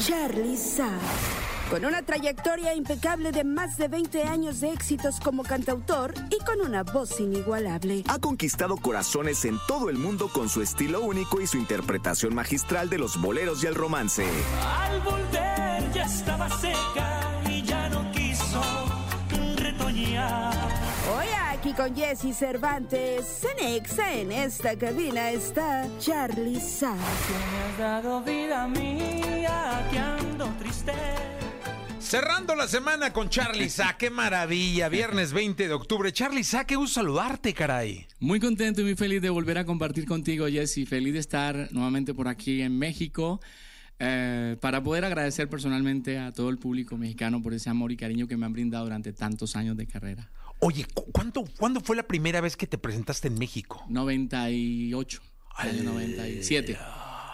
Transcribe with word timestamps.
Charlie 0.00 0.56
Sa. 0.56 0.90
Con 1.70 1.84
una 1.84 2.02
trayectoria 2.02 2.74
impecable 2.74 3.30
de 3.30 3.44
más 3.44 3.76
de 3.76 3.88
20 3.88 4.22
años 4.24 4.60
de 4.60 4.72
éxitos 4.72 5.20
como 5.20 5.42
cantautor 5.42 6.14
y 6.30 6.42
con 6.44 6.66
una 6.66 6.82
voz 6.82 7.20
inigualable. 7.20 8.04
Ha 8.08 8.18
conquistado 8.18 8.78
corazones 8.78 9.44
en 9.44 9.58
todo 9.68 9.90
el 9.90 9.98
mundo 9.98 10.30
con 10.32 10.48
su 10.48 10.62
estilo 10.62 11.02
único 11.02 11.40
y 11.42 11.46
su 11.46 11.58
interpretación 11.58 12.34
magistral 12.34 12.88
de 12.88 12.98
los 12.98 13.20
boleros 13.20 13.62
y 13.62 13.66
el 13.66 13.74
romance. 13.74 14.26
Al 14.64 15.00
volver 15.02 15.92
ya 15.92 16.04
estaba 16.04 16.48
seca 16.48 17.17
aquí 21.68 21.74
con 21.74 21.94
Jesse 21.94 22.34
Cervantes, 22.34 23.40
Cenexa 23.40 24.14
en 24.14 24.32
esta 24.32 24.76
cabina 24.76 25.30
está 25.30 25.86
Charlie 25.98 26.60
Sa. 26.60 26.94
Me 26.94 27.00
has 27.00 27.78
dado 27.78 28.22
vida 28.22 28.66
mía, 28.68 29.86
que 29.90 29.98
ando 29.98 30.46
triste. 30.58 30.92
Cerrando 31.98 32.54
la 32.54 32.68
semana 32.68 33.12
con 33.12 33.28
Charlie 33.28 33.68
Sa, 33.68 33.96
qué 33.98 34.08
maravilla, 34.08 34.88
viernes 34.88 35.32
20 35.32 35.68
de 35.68 35.74
octubre. 35.74 36.12
Charlie 36.12 36.44
Sa, 36.44 36.64
qué 36.64 36.76
gusto 36.76 37.00
saludarte, 37.00 37.52
caray. 37.52 38.06
Muy 38.20 38.40
contento 38.40 38.80
y 38.80 38.84
muy 38.84 38.94
feliz 38.94 39.20
de 39.20 39.30
volver 39.30 39.58
a 39.58 39.64
compartir 39.64 40.06
contigo, 40.06 40.46
Jesse. 40.46 40.88
Feliz 40.88 41.12
de 41.12 41.20
estar 41.20 41.68
nuevamente 41.72 42.14
por 42.14 42.28
aquí 42.28 42.62
en 42.62 42.78
México. 42.78 43.40
eh, 44.00 44.56
para 44.60 44.82
poder 44.82 45.04
agradecer 45.04 45.48
personalmente 45.48 46.18
a 46.18 46.30
todo 46.30 46.50
el 46.50 46.58
público 46.58 46.96
mexicano 46.96 47.42
por 47.42 47.52
ese 47.52 47.68
amor 47.68 47.90
y 47.90 47.96
cariño 47.96 48.28
que 48.28 48.36
me 48.36 48.46
han 48.46 48.52
brindado 48.52 48.84
durante 48.84 49.12
tantos 49.12 49.56
años 49.56 49.76
de 49.76 49.86
carrera. 49.86 50.30
Oye, 50.60 50.86
¿cu- 50.92 51.06
¿cuánto, 51.12 51.44
¿cuándo 51.58 51.80
fue 51.80 51.96
la 51.96 52.02
primera 52.02 52.40
vez 52.40 52.56
que 52.56 52.66
te 52.66 52.78
presentaste 52.78 53.28
en 53.28 53.38
México? 53.38 53.84
98, 53.88 55.20
año 55.56 55.82
97. 55.84 56.76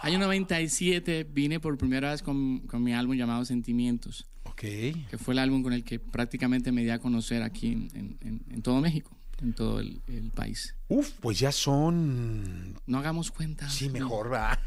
Año 0.03 0.19
97 0.19 1.23
vine 1.31 1.59
por 1.59 1.75
primera 1.77 2.11
vez 2.11 2.21
con, 2.21 2.59
con 2.67 2.83
mi 2.83 2.93
álbum 2.93 3.15
llamado 3.15 3.43
Sentimientos, 3.45 4.27
Ok. 4.43 4.61
que 4.61 5.17
fue 5.19 5.33
el 5.33 5.39
álbum 5.39 5.63
con 5.63 5.73
el 5.73 5.83
que 5.83 5.97
prácticamente 5.99 6.71
me 6.71 6.83
di 6.83 6.91
a 6.91 6.99
conocer 6.99 7.41
aquí 7.41 7.71
en, 7.71 8.17
en- 8.21 8.61
todo 8.61 8.79
México, 8.81 9.17
en 9.41 9.53
todo 9.53 9.79
el, 9.79 10.01
el 10.07 10.29
país. 10.29 10.75
Uf, 10.87 11.09
pues 11.19 11.39
ya 11.39 11.51
son... 11.51 12.75
No 12.85 12.99
hagamos 12.99 13.31
cuenta. 13.31 13.67
Sí, 13.69 13.89
mejor, 13.89 14.29
¿verdad? 14.29 14.59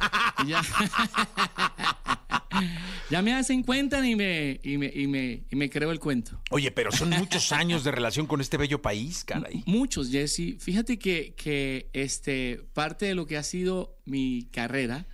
Ya, 0.48 0.60
ya 3.10 3.22
me 3.22 3.34
hacen 3.34 3.62
cuenta 3.62 4.06
y 4.06 4.16
me, 4.16 4.60
y, 4.62 4.78
me, 4.78 4.92
y, 4.94 5.06
me, 5.06 5.44
y 5.50 5.56
me 5.56 5.70
creo 5.70 5.90
el 5.90 5.98
cuento. 5.98 6.40
Oye, 6.50 6.70
pero 6.70 6.92
son 6.92 7.10
muchos 7.18 7.52
años 7.52 7.84
de 7.84 7.90
relación 7.90 8.26
con 8.26 8.40
este 8.40 8.56
bello 8.56 8.82
país, 8.82 9.24
caray. 9.24 9.62
Muchos, 9.66 10.10
Jesse. 10.10 10.56
Fíjate 10.58 10.98
que, 10.98 11.34
que 11.36 11.88
este, 11.92 12.60
parte 12.74 13.06
de 13.06 13.14
lo 13.14 13.26
que 13.26 13.36
ha 13.36 13.42
sido 13.42 13.96
mi 14.04 14.48
carrera 14.50 15.06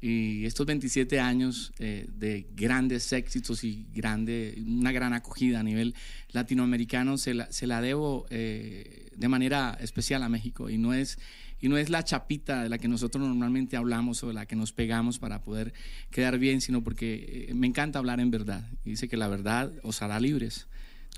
y 0.00 0.44
estos 0.44 0.66
27 0.66 1.18
años 1.20 1.72
eh, 1.78 2.06
de 2.08 2.46
grandes 2.54 3.12
éxitos 3.12 3.64
y 3.64 3.86
grande, 3.92 4.54
una 4.64 4.92
gran 4.92 5.14
acogida 5.14 5.60
a 5.60 5.62
nivel 5.62 5.94
latinoamericano 6.30 7.16
se 7.18 7.34
la, 7.34 7.50
se 7.50 7.66
la 7.66 7.80
debo 7.80 8.26
eh, 8.30 9.08
de 9.16 9.28
manera 9.28 9.76
especial 9.80 10.22
a 10.22 10.28
México 10.28 10.68
y 10.68 10.76
no 10.76 10.92
es 10.92 11.18
y 11.60 11.68
no 11.68 11.76
es 11.78 11.90
la 11.90 12.04
chapita 12.04 12.62
de 12.62 12.68
la 12.68 12.78
que 12.78 12.88
nosotros 12.88 13.26
normalmente 13.26 13.76
hablamos 13.76 14.22
o 14.22 14.28
de 14.28 14.34
la 14.34 14.46
que 14.46 14.56
nos 14.56 14.72
pegamos 14.72 15.18
para 15.18 15.42
poder 15.42 15.72
quedar 16.10 16.38
bien, 16.38 16.60
sino 16.60 16.82
porque 16.82 17.46
eh, 17.48 17.54
me 17.54 17.66
encanta 17.66 17.98
hablar 17.98 18.20
en 18.20 18.30
verdad. 18.30 18.68
Y 18.84 18.90
dice 18.90 19.08
que 19.08 19.16
la 19.16 19.28
verdad 19.28 19.72
os 19.82 20.02
hará 20.02 20.20
libres. 20.20 20.66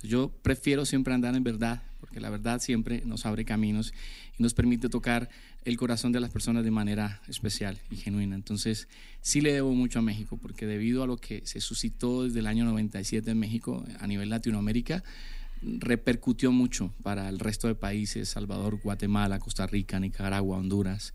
Yo 0.03 0.31
prefiero 0.43 0.87
siempre 0.87 1.13
andar 1.13 1.35
en 1.35 1.43
verdad, 1.43 1.83
porque 1.99 2.21
la 2.21 2.31
verdad 2.31 2.61
siempre 2.61 3.03
nos 3.05 3.27
abre 3.27 3.45
caminos 3.45 3.93
y 4.39 4.43
nos 4.43 4.55
permite 4.55 4.89
tocar 4.89 5.29
el 5.65 5.77
corazón 5.77 6.13
de 6.13 6.21
las 6.21 6.31
personas 6.31 6.63
de 6.63 6.71
manera 6.71 7.21
especial 7.27 7.79
y 7.91 7.97
genuina. 7.97 8.37
Entonces, 8.37 8.87
sí 9.21 9.41
le 9.41 9.53
debo 9.53 9.75
mucho 9.75 9.99
a 9.99 10.03
México, 10.03 10.39
porque 10.41 10.67
debido 10.67 11.03
a 11.03 11.07
lo 11.09 11.17
que 11.17 11.45
se 11.47 11.61
suscitó 11.61 12.25
desde 12.25 12.39
el 12.39 12.47
año 12.47 12.65
97 12.65 13.33
en 13.33 13.39
México 13.39 13.85
a 13.99 14.07
nivel 14.07 14.31
Latinoamérica, 14.31 15.03
repercutió 15.63 16.53
mucho 16.53 16.93
para 17.03 17.29
el 17.29 17.39
resto 17.39 17.69
de 17.69 17.75
países, 17.75 18.29
Salvador, 18.29 18.81
Guatemala, 18.83 19.39
Costa 19.39 19.67
Rica, 19.67 19.99
Nicaragua, 20.01 20.59
Honduras, 20.59 21.15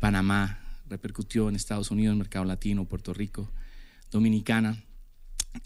Panamá, 0.00 0.60
repercutió 0.88 1.48
en 1.48 1.56
Estados 1.56 1.90
Unidos, 1.90 2.16
Mercado 2.16 2.44
Latino, 2.44 2.84
Puerto 2.84 3.14
Rico, 3.14 3.50
Dominicana. 4.10 4.82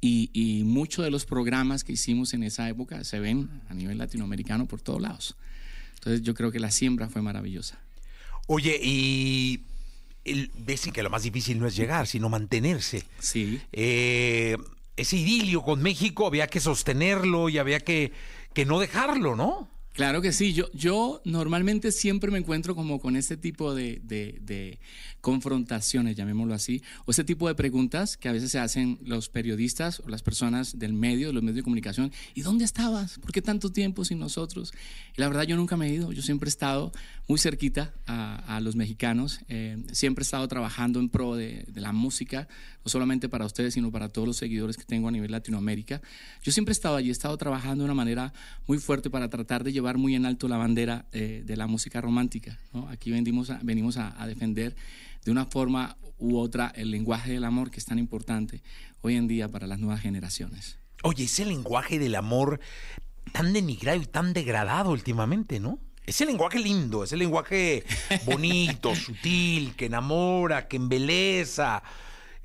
Y, 0.02 0.30
y 0.34 0.64
muchos 0.64 1.04
de 1.04 1.10
los 1.10 1.24
programas 1.24 1.82
que 1.82 1.92
hicimos 1.92 2.34
en 2.34 2.42
esa 2.42 2.68
época 2.68 3.04
se 3.04 3.20
ven 3.20 3.48
a 3.68 3.74
nivel 3.74 3.96
latinoamericano 3.96 4.66
por 4.66 4.82
todos 4.82 5.00
lados. 5.00 5.36
Entonces 5.94 6.22
yo 6.22 6.34
creo 6.34 6.52
que 6.52 6.60
la 6.60 6.70
siembra 6.70 7.08
fue 7.08 7.22
maravillosa. 7.22 7.80
Oye, 8.46 8.78
y 8.82 9.64
ves 10.64 10.88
que 10.92 11.02
lo 11.02 11.10
más 11.10 11.22
difícil 11.22 11.58
no 11.58 11.66
es 11.66 11.76
llegar, 11.76 12.06
sino 12.06 12.28
mantenerse. 12.28 13.04
Sí. 13.18 13.60
Eh, 13.72 14.56
ese 14.98 15.16
idilio 15.16 15.62
con 15.62 15.80
México 15.80 16.26
había 16.26 16.48
que 16.48 16.60
sostenerlo 16.60 17.48
y 17.48 17.58
había 17.58 17.80
que, 17.80 18.12
que 18.52 18.66
no 18.66 18.80
dejarlo, 18.80 19.36
¿no? 19.36 19.70
Claro 19.98 20.22
que 20.22 20.30
sí, 20.30 20.52
yo, 20.52 20.70
yo 20.72 21.20
normalmente 21.24 21.90
siempre 21.90 22.30
me 22.30 22.38
encuentro 22.38 22.76
como 22.76 23.00
con 23.00 23.16
este 23.16 23.36
tipo 23.36 23.74
de, 23.74 24.00
de, 24.04 24.78
confrontaciones, 25.20 26.14
llamémoslo 26.14 26.54
así, 26.54 26.84
o 27.04 27.10
este 27.10 27.24
tipo 27.24 27.48
de 27.48 27.56
preguntas 27.56 28.16
que 28.16 28.28
a 28.28 28.32
veces 28.32 28.52
se 28.52 28.60
hacen 28.60 29.00
los 29.02 29.28
periodistas 29.28 29.98
o 29.98 30.08
las 30.08 30.22
personas 30.22 30.78
del 30.78 30.92
medio, 30.92 31.32
los 31.32 31.42
medios 31.42 31.56
de 31.56 31.62
comunicación. 31.64 32.12
¿Y 32.36 32.42
dónde 32.42 32.64
estabas? 32.64 33.18
¿Por 33.18 33.32
qué 33.32 33.42
tanto 33.42 33.72
tiempo 33.72 34.04
sin 34.04 34.20
nosotros? 34.20 34.72
Y 35.16 35.20
la 35.20 35.26
verdad 35.26 35.42
yo 35.42 35.56
nunca 35.56 35.76
me 35.76 35.88
he 35.88 35.94
ido, 35.94 36.12
yo 36.12 36.22
siempre 36.22 36.46
he 36.46 36.50
estado 36.50 36.92
muy 37.26 37.40
cerquita 37.40 37.92
a, 38.06 38.56
a 38.56 38.60
los 38.60 38.76
mexicanos, 38.76 39.40
eh, 39.48 39.82
siempre 39.90 40.22
he 40.22 40.26
estado 40.26 40.46
trabajando 40.46 41.00
en 41.00 41.08
pro 41.08 41.34
de, 41.34 41.64
de 41.66 41.80
la 41.80 41.92
música, 41.92 42.46
no 42.84 42.88
solamente 42.88 43.28
para 43.28 43.44
ustedes, 43.44 43.74
sino 43.74 43.90
para 43.90 44.08
todos 44.08 44.28
los 44.28 44.36
seguidores 44.36 44.76
que 44.76 44.84
tengo 44.84 45.08
a 45.08 45.10
nivel 45.10 45.32
Latinoamérica. 45.32 46.00
Yo 46.44 46.52
siempre 46.52 46.70
he 46.70 46.76
estado 46.76 46.94
allí, 46.94 47.08
he 47.08 47.12
estado 47.12 47.36
trabajando 47.36 47.82
de 47.82 47.86
una 47.86 47.94
manera 47.94 48.32
muy 48.68 48.78
fuerte 48.78 49.10
para 49.10 49.28
tratar 49.28 49.64
de 49.64 49.72
llevar 49.72 49.87
muy 49.96 50.14
en 50.14 50.26
alto 50.26 50.48
la 50.48 50.56
bandera 50.56 51.06
eh, 51.12 51.42
de 51.44 51.56
la 51.56 51.66
música 51.66 52.00
romántica. 52.00 52.58
¿no? 52.72 52.88
Aquí 52.88 53.10
venimos, 53.10 53.50
a, 53.50 53.60
venimos 53.62 53.96
a, 53.96 54.20
a, 54.20 54.26
defender 54.26 54.76
de 55.24 55.30
una 55.30 55.46
forma 55.46 55.96
u 56.18 56.36
otra 56.36 56.72
el 56.74 56.90
lenguaje 56.90 57.32
del 57.32 57.44
amor 57.44 57.70
que 57.70 57.78
es 57.78 57.86
tan 57.86 57.98
importante 57.98 58.62
hoy 59.00 59.16
en 59.16 59.28
día 59.28 59.48
para 59.48 59.66
las 59.66 59.78
nuevas 59.78 60.00
generaciones. 60.00 60.78
Oye, 61.02 61.24
ese 61.24 61.44
lenguaje 61.44 61.98
del 61.98 62.16
amor 62.16 62.60
tan 63.32 63.52
denigrado 63.52 64.00
y 64.02 64.06
tan 64.06 64.32
degradado 64.32 64.90
últimamente, 64.90 65.60
¿no? 65.60 65.78
Ese 66.06 66.24
lenguaje 66.24 66.58
lindo, 66.58 67.04
ese 67.04 67.16
lenguaje 67.16 67.84
bonito, 68.24 68.94
sutil, 68.96 69.76
que 69.76 69.86
enamora, 69.86 70.66
que 70.66 70.76
embeleza. 70.76 71.82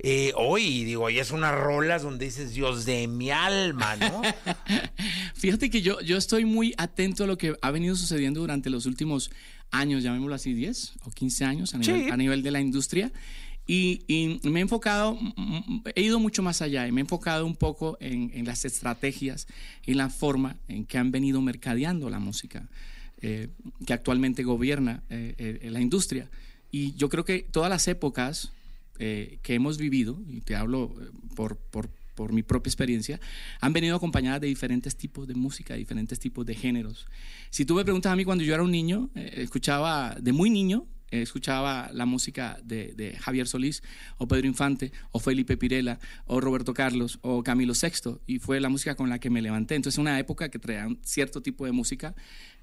Eh, 0.00 0.32
hoy, 0.36 0.84
digo, 0.84 1.08
y 1.08 1.18
es 1.18 1.30
unas 1.30 1.54
rolas 1.54 2.02
donde 2.02 2.26
dices, 2.26 2.52
Dios 2.52 2.84
de 2.84 3.06
mi 3.08 3.30
alma, 3.30 3.96
¿no? 3.96 4.22
Fíjate 5.34 5.70
que 5.70 5.82
yo, 5.82 6.00
yo 6.00 6.16
estoy 6.16 6.44
muy 6.44 6.74
atento 6.76 7.24
a 7.24 7.26
lo 7.26 7.38
que 7.38 7.54
ha 7.62 7.70
venido 7.70 7.96
sucediendo 7.96 8.40
durante 8.40 8.70
los 8.70 8.86
últimos 8.86 9.30
años, 9.70 10.02
llamémoslo 10.02 10.34
así, 10.34 10.52
10 10.52 10.94
o 11.04 11.10
15 11.10 11.44
años 11.44 11.74
a 11.74 11.78
nivel, 11.78 12.04
Sí. 12.04 12.10
a 12.10 12.16
nivel 12.16 12.42
de 12.42 12.50
la 12.50 12.60
industria. 12.60 13.12
Y, 13.66 14.02
y 14.08 14.40
me 14.50 14.58
he 14.60 14.62
enfocado, 14.62 15.18
he 15.94 16.02
ido 16.02 16.20
mucho 16.20 16.42
más 16.42 16.60
allá 16.60 16.86
y 16.86 16.92
me 16.92 17.00
he 17.00 17.02
enfocado 17.02 17.46
un 17.46 17.56
poco 17.56 17.96
en, 17.98 18.30
en 18.34 18.44
las 18.44 18.66
estrategias 18.66 19.46
y 19.86 19.94
la 19.94 20.10
forma 20.10 20.56
en 20.68 20.84
que 20.84 20.98
han 20.98 21.10
venido 21.10 21.40
mercadeando 21.40 22.10
la 22.10 22.18
música 22.18 22.68
eh, 23.22 23.48
que 23.86 23.94
actualmente 23.94 24.42
gobierna 24.42 25.02
eh, 25.08 25.34
eh, 25.62 25.70
la 25.70 25.80
industria. 25.80 26.28
Y 26.70 26.92
yo 26.96 27.08
creo 27.08 27.24
que 27.24 27.38
todas 27.50 27.70
las 27.70 27.88
épocas 27.88 28.52
eh, 28.98 29.38
que 29.42 29.54
hemos 29.54 29.78
vivido, 29.78 30.20
y 30.28 30.40
te 30.40 30.54
hablo 30.56 30.94
eh, 31.00 31.10
por, 31.34 31.56
por, 31.56 31.90
mi 32.32 32.44
propia 32.44 32.68
experiencia, 32.68 33.18
han 33.60 33.72
venido 33.72 33.96
acompañadas 33.96 34.40
de 34.40 34.46
diferentes 34.46 34.94
tipos 34.94 35.26
de 35.26 35.34
música, 35.34 35.74
diferentes 35.74 36.20
tipos 36.20 36.46
de 36.46 36.54
géneros. 36.54 37.06
Si 37.50 37.64
tú 37.64 37.74
me 37.74 37.82
preguntas 37.82 38.12
a 38.12 38.16
mí 38.16 38.24
cuando 38.24 38.44
yo 38.44 38.54
era 38.54 38.62
un 38.62 38.70
niño, 38.70 39.10
eh, 39.16 39.32
escuchaba 39.38 40.16
de 40.20 40.32
muy 40.32 40.48
niño, 40.48 40.86
escuchaba 41.22 41.90
la 41.92 42.06
música 42.06 42.58
de, 42.62 43.16
Javier 43.20 43.46
Solís 43.46 43.82
o 44.18 44.26
Pedro 44.28 44.46
Infante 44.46 44.92
o 45.12 45.18
Felipe 45.18 45.56
Pirela 45.56 45.98
o 46.26 46.40
Roberto 46.40 46.74
Carlos 46.74 47.18
o 47.22 47.42
Camilo 47.42 47.74
VI 47.74 48.18
y 48.26 48.38
fue 48.38 48.60
la 48.60 48.68
música 48.68 48.94
con 48.94 49.08
la 49.08 49.18
que 49.18 49.30
me 49.30 49.42
levanté. 49.42 49.74
Entonces 49.74 49.98
una 49.98 50.18
época 50.18 50.48
que 50.48 50.58
traía 50.58 50.86
un 50.86 50.98
cierto 51.02 51.42
tipo 51.42 51.66
de 51.66 51.72
música 51.72 52.14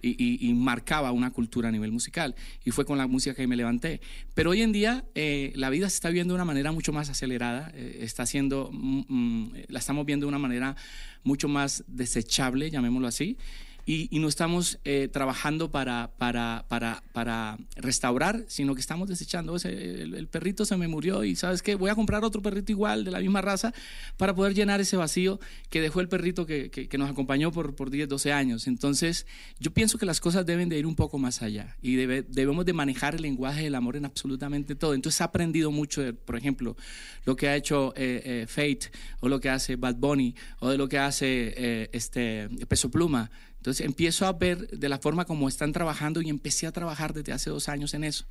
y 0.03 0.51
marcaba 0.55 1.11
una 1.11 1.29
cultura 1.29 1.69
a 1.69 1.71
nivel 1.71 1.91
musical 1.91 2.35
y 2.65 2.71
fue 2.71 2.85
con 2.85 2.97
la 2.97 3.07
música 3.07 3.35
que 3.35 3.47
me 3.47 3.55
levanté. 3.55 4.01
Pero 4.33 4.51
hoy 4.51 4.61
en 4.61 4.71
día 4.71 5.05
eh, 5.15 5.51
la 5.55 5.69
vida 5.69 5.89
se 5.89 5.95
está 5.95 6.09
viendo 6.09 6.33
de 6.33 6.35
una 6.35 6.45
manera 6.45 6.71
mucho 6.71 6.93
más 6.93 7.09
acelerada, 7.09 7.71
eh, 7.73 7.99
está 8.01 8.25
siendo, 8.25 8.69
mm, 8.71 9.03
mm, 9.07 9.53
la 9.67 9.79
estamos 9.79 10.05
viendo 10.05 10.25
de 10.25 10.29
una 10.29 10.39
manera 10.39 10.75
mucho 11.23 11.47
más 11.47 11.83
desechable, 11.87 12.69
llamémoslo 12.71 13.07
así. 13.07 13.37
Y, 13.85 14.07
y 14.15 14.19
no 14.19 14.27
estamos 14.27 14.79
eh, 14.85 15.09
trabajando 15.11 15.71
para, 15.71 16.11
para, 16.17 16.65
para, 16.67 17.03
para 17.13 17.57
restaurar, 17.75 18.43
sino 18.47 18.75
que 18.75 18.81
estamos 18.81 19.07
desechando. 19.09 19.55
Ese- 19.55 20.01
el, 20.03 20.27
perrito 20.27 20.65
se 20.65 20.77
me 20.77 20.87
murió 20.87 21.23
y 21.23 21.35
sabes 21.35 21.61
qué, 21.61 21.75
voy 21.75 21.89
a 21.89 21.95
comprar 21.95 22.23
otro 22.23 22.41
perrito 22.41 22.71
igual 22.71 23.03
de 23.03 23.11
la 23.11 23.19
misma 23.19 23.41
raza 23.41 23.73
para 24.17 24.33
poder 24.35 24.53
llenar 24.53 24.79
ese 24.81 24.97
vacío 24.97 25.39
que 25.69 25.81
dejó 25.81 25.99
el 26.01 26.07
perrito 26.09 26.45
que, 26.45 26.69
que- 26.69 26.97
nos 26.97 27.09
acompañó 27.09 27.51
por, 27.51 27.73
por 27.75 27.89
10, 27.89 28.07
12 28.07 28.31
años. 28.31 28.67
Entonces, 28.67 29.25
yo 29.59 29.71
pienso 29.71 29.97
que 29.97 30.05
las 30.05 30.19
cosas 30.19 30.45
deben 30.45 30.69
de 30.69 30.77
ir 30.77 30.85
un 30.85 30.95
poco 30.95 31.17
más 31.17 31.41
allá 31.41 31.75
y 31.81 31.95
debe- 31.95 32.23
debemos 32.27 32.65
de 32.65 32.73
manejar 32.73 33.15
el 33.15 33.23
lenguaje 33.23 33.63
del 33.63 33.75
amor 33.75 33.95
en 33.95 34.05
absolutamente 34.05 34.75
todo. 34.75 34.93
Entonces, 34.93 35.19
he 35.19 35.23
aprendido 35.23 35.71
mucho, 35.71 36.01
de, 36.01 36.13
por 36.13 36.35
ejemplo, 36.37 36.77
lo 37.25 37.35
que 37.35 37.47
ha 37.49 37.55
hecho 37.55 37.93
eh, 37.95 38.21
eh, 38.23 38.45
Fate 38.47 38.91
o 39.19 39.27
lo 39.29 39.39
que 39.39 39.49
hace 39.49 39.75
Bad 39.75 39.95
Bunny 39.95 40.35
o 40.59 40.69
de 40.69 40.77
lo 40.77 40.87
que 40.87 40.99
hace 40.99 41.53
eh, 41.57 41.89
este 41.91 42.47
Peso 42.67 42.89
Pluma. 42.91 43.31
Entonces 43.61 43.85
empiezo 43.85 44.25
a 44.25 44.33
ver 44.33 44.69
de 44.69 44.89
la 44.89 44.97
forma 44.97 45.25
como 45.25 45.47
están 45.47 45.71
trabajando 45.71 46.19
y 46.23 46.29
empecé 46.31 46.65
a 46.65 46.71
trabajar 46.71 47.13
desde 47.13 47.31
hace 47.31 47.51
dos 47.51 47.69
años 47.69 47.93
en 47.93 48.03
eso. 48.03 48.25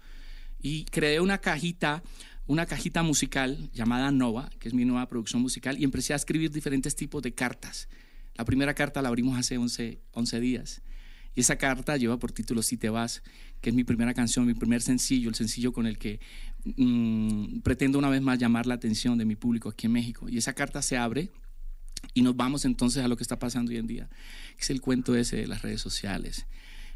Y 0.60 0.86
creé 0.86 1.20
una 1.20 1.38
cajita, 1.38 2.02
una 2.48 2.66
cajita 2.66 3.04
musical 3.04 3.70
llamada 3.72 4.10
Nova, 4.10 4.50
que 4.58 4.66
es 4.66 4.74
mi 4.74 4.84
nueva 4.84 5.08
producción 5.08 5.40
musical, 5.40 5.78
y 5.78 5.84
empecé 5.84 6.14
a 6.14 6.16
escribir 6.16 6.50
diferentes 6.50 6.96
tipos 6.96 7.22
de 7.22 7.32
cartas. 7.32 7.88
La 8.34 8.44
primera 8.44 8.74
carta 8.74 9.02
la 9.02 9.08
abrimos 9.08 9.38
hace 9.38 9.56
11, 9.56 10.00
11 10.10 10.40
días. 10.40 10.82
Y 11.36 11.42
esa 11.42 11.54
carta 11.54 11.96
lleva 11.96 12.18
por 12.18 12.32
título 12.32 12.60
Si 12.60 12.76
te 12.76 12.90
vas, 12.90 13.22
que 13.60 13.70
es 13.70 13.76
mi 13.76 13.84
primera 13.84 14.14
canción, 14.14 14.48
mi 14.48 14.54
primer 14.54 14.82
sencillo, 14.82 15.28
el 15.28 15.36
sencillo 15.36 15.72
con 15.72 15.86
el 15.86 15.96
que 15.96 16.18
mm, 16.64 17.60
pretendo 17.60 18.00
una 18.00 18.10
vez 18.10 18.20
más 18.20 18.36
llamar 18.36 18.66
la 18.66 18.74
atención 18.74 19.16
de 19.16 19.26
mi 19.26 19.36
público 19.36 19.68
aquí 19.68 19.86
en 19.86 19.92
México. 19.92 20.28
Y 20.28 20.38
esa 20.38 20.54
carta 20.54 20.82
se 20.82 20.96
abre 20.96 21.30
y 22.14 22.22
nos 22.22 22.36
vamos 22.36 22.64
entonces 22.64 23.04
a 23.04 23.08
lo 23.08 23.16
que 23.16 23.22
está 23.22 23.38
pasando 23.38 23.70
hoy 23.70 23.78
en 23.78 23.86
día, 23.86 24.08
que 24.56 24.62
es 24.62 24.70
el 24.70 24.80
cuento 24.80 25.14
ese 25.16 25.36
de 25.36 25.46
las 25.46 25.62
redes 25.62 25.80
sociales 25.80 26.46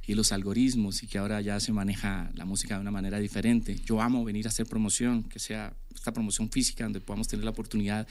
y 0.07 0.15
los 0.15 0.33
algoritmos 0.33 1.03
y 1.03 1.07
que 1.07 1.19
ahora 1.19 1.41
ya 1.41 1.59
se 1.61 1.73
maneja 1.73 2.31
la 2.35 2.45
música 2.45 2.75
de 2.75 2.81
una 2.81 2.91
manera 2.91 3.19
diferente. 3.19 3.77
Yo 3.87 4.03
amo 4.03 4.25
venir 4.25 4.47
a 4.47 4.51
hacer 4.51 4.67
promoción, 4.67 5.25
que 5.25 5.39
sea 5.39 5.75
esta 5.95 6.13
promoción 6.13 6.51
física 6.51 6.85
donde 6.85 7.01
podamos 7.01 7.29
tener 7.29 7.45
la 7.45 7.53
oportunidad 7.53 8.07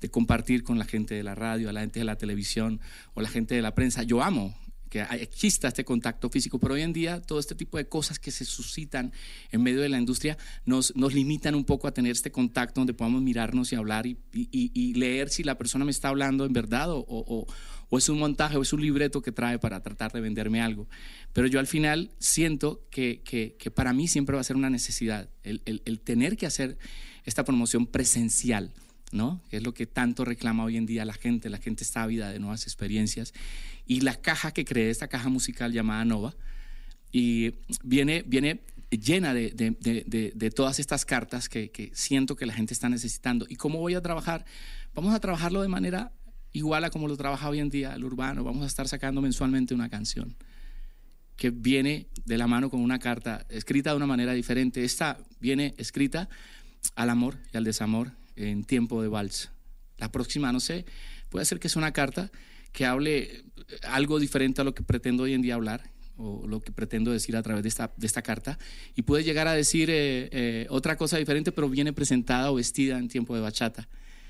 de 0.00 0.08
compartir 0.10 0.64
con 0.64 0.78
la 0.78 0.84
gente 0.84 1.14
de 1.14 1.22
la 1.22 1.34
radio, 1.34 1.68
a 1.68 1.72
la 1.72 1.80
gente 1.80 2.00
de 2.00 2.04
la 2.04 2.16
televisión 2.16 2.80
o 3.14 3.20
la 3.20 3.28
gente 3.28 3.54
de 3.54 3.62
la 3.62 3.74
prensa. 3.74 4.02
Yo 4.02 4.22
amo 4.22 4.54
que 4.88 5.00
exista 5.20 5.68
este 5.68 5.84
contacto 5.84 6.30
físico, 6.30 6.58
pero 6.58 6.74
hoy 6.74 6.82
en 6.82 6.92
día 6.92 7.20
todo 7.20 7.38
este 7.38 7.54
tipo 7.54 7.76
de 7.76 7.88
cosas 7.88 8.18
que 8.18 8.30
se 8.30 8.44
suscitan 8.44 9.12
en 9.50 9.62
medio 9.62 9.80
de 9.80 9.88
la 9.88 9.98
industria 9.98 10.38
nos, 10.64 10.94
nos 10.96 11.12
limitan 11.14 11.54
un 11.54 11.64
poco 11.64 11.88
a 11.88 11.92
tener 11.92 12.12
este 12.12 12.30
contacto 12.30 12.80
donde 12.80 12.94
podamos 12.94 13.22
mirarnos 13.22 13.72
y 13.72 13.76
hablar 13.76 14.06
y, 14.06 14.18
y- 14.32 14.48
y- 14.74 14.94
leer 14.94 15.28
si 15.28 15.42
la 15.42 15.58
persona 15.58 15.84
me 15.84 15.90
está 15.90 16.08
hablando 16.08 16.44
en 16.44 16.52
verdad 16.52 16.90
o, 16.90 16.98
o- 17.08 17.46
o 17.88 17.98
es 17.98 18.08
un 18.08 18.18
montaje 18.18 18.56
o 18.56 18.62
es 18.62 18.72
un 18.72 18.80
libreto 18.80 19.22
que 19.22 19.30
trae 19.32 19.58
para 19.58 19.80
tratar 19.82 20.10
de 20.12 20.20
venderme 20.20 20.60
algo. 20.60 20.88
Pero 21.32 21.46
yo 21.46 21.60
al 21.60 21.66
final 21.66 22.10
siento 22.18 22.86
que, 22.90 23.22
que- 23.24 23.56
que 23.58 23.70
para 23.70 23.92
mí 23.92 24.08
siempre 24.08 24.34
va 24.34 24.40
a 24.40 24.44
ser 24.44 24.56
una 24.56 24.70
necesidad 24.70 25.28
el, 25.44 25.62
el- 25.66 25.82
el 25.84 26.00
tener 26.00 26.36
que 26.36 26.46
hacer 26.46 26.78
esta 27.24 27.44
promoción 27.44 27.86
presencial. 27.86 28.72
¿No? 29.12 29.42
Que 29.50 29.58
es 29.58 29.62
lo 29.62 29.72
que 29.74 29.86
tanto 29.86 30.24
reclama 30.24 30.64
hoy 30.64 30.76
en 30.76 30.86
día 30.86 31.04
la 31.04 31.14
gente. 31.14 31.48
La 31.50 31.58
gente 31.58 31.84
está 31.84 32.02
ávida 32.02 32.30
de 32.30 32.38
nuevas 32.38 32.64
experiencias. 32.64 33.32
Y 33.86 34.00
la 34.00 34.14
caja 34.20 34.52
que 34.52 34.64
creé, 34.64 34.90
esta 34.90 35.08
caja 35.08 35.28
musical 35.28 35.72
llamada 35.72 36.04
Nova, 36.04 36.34
y 37.12 37.54
viene, 37.84 38.24
viene 38.26 38.60
llena 38.90 39.32
de, 39.34 39.50
de- 39.50 40.32
de- 40.34 40.50
todas 40.50 40.78
estas 40.78 41.04
cartas 41.04 41.48
que, 41.48 41.70
que 41.70 41.90
siento 41.94 42.36
que 42.36 42.46
la 42.46 42.52
gente 42.52 42.74
está 42.74 42.88
necesitando. 42.88 43.46
¿Y 43.48 43.56
cómo 43.56 43.78
voy 43.78 43.94
a 43.94 44.00
trabajar? 44.00 44.44
Vamos 44.94 45.14
a 45.14 45.20
trabajarlo 45.20 45.62
de 45.62 45.68
manera 45.68 46.12
igual 46.52 46.84
a 46.84 46.90
como 46.90 47.06
lo 47.08 47.16
trabaja 47.16 47.48
hoy 47.48 47.60
en 47.60 47.70
día 47.70 47.94
el 47.94 48.04
urbano. 48.04 48.44
Vamos 48.44 48.64
a 48.64 48.66
estar 48.66 48.88
sacando 48.88 49.20
mensualmente 49.20 49.74
una 49.74 49.88
canción 49.88 50.36
que 51.36 51.50
viene 51.50 52.06
de 52.24 52.38
la 52.38 52.46
mano 52.46 52.70
con 52.70 52.80
una 52.80 52.98
carta 52.98 53.44
escrita 53.50 53.90
de 53.90 53.96
una 53.96 54.06
manera 54.06 54.32
diferente. 54.32 54.84
Esta 54.84 55.18
viene 55.40 55.74
escrita 55.76 56.28
al 56.94 57.10
amor 57.10 57.38
y 57.52 57.56
al 57.56 57.64
desamor 57.64 58.12
en 58.36 58.64
tiempo 58.64 59.02
de 59.02 59.08
vals. 59.08 59.50
La 59.98 60.12
próxima, 60.12 60.52
no 60.52 60.60
sé, 60.60 60.84
puede 61.28 61.44
ser 61.44 61.58
que 61.58 61.68
sea 61.68 61.80
una 61.80 61.92
carta 61.92 62.30
que 62.72 62.84
hable 62.84 63.44
algo 63.82 64.18
diferente 64.18 64.60
a 64.60 64.64
lo 64.64 64.74
que 64.74 64.82
pretendo 64.82 65.24
hoy 65.24 65.32
en 65.32 65.42
día 65.42 65.54
hablar 65.54 65.90
o 66.18 66.46
lo 66.46 66.60
que 66.60 66.72
pretendo 66.72 67.10
decir 67.10 67.36
a 67.36 67.42
través 67.42 67.62
de 67.62 67.68
esta, 67.68 67.92
de 67.96 68.06
esta 68.06 68.22
carta 68.22 68.58
y 68.94 69.02
puede 69.02 69.24
llegar 69.24 69.48
a 69.48 69.52
decir 69.52 69.90
eh, 69.90 70.28
eh, 70.32 70.66
otra 70.70 70.96
cosa 70.96 71.18
diferente 71.18 71.52
pero 71.52 71.68
viene 71.68 71.92
presentada 71.92 72.50
o 72.50 72.54
vestida 72.54 72.98
en 72.98 73.08
tiempo 73.08 73.34
de 73.34 73.40
bachata 73.40 73.88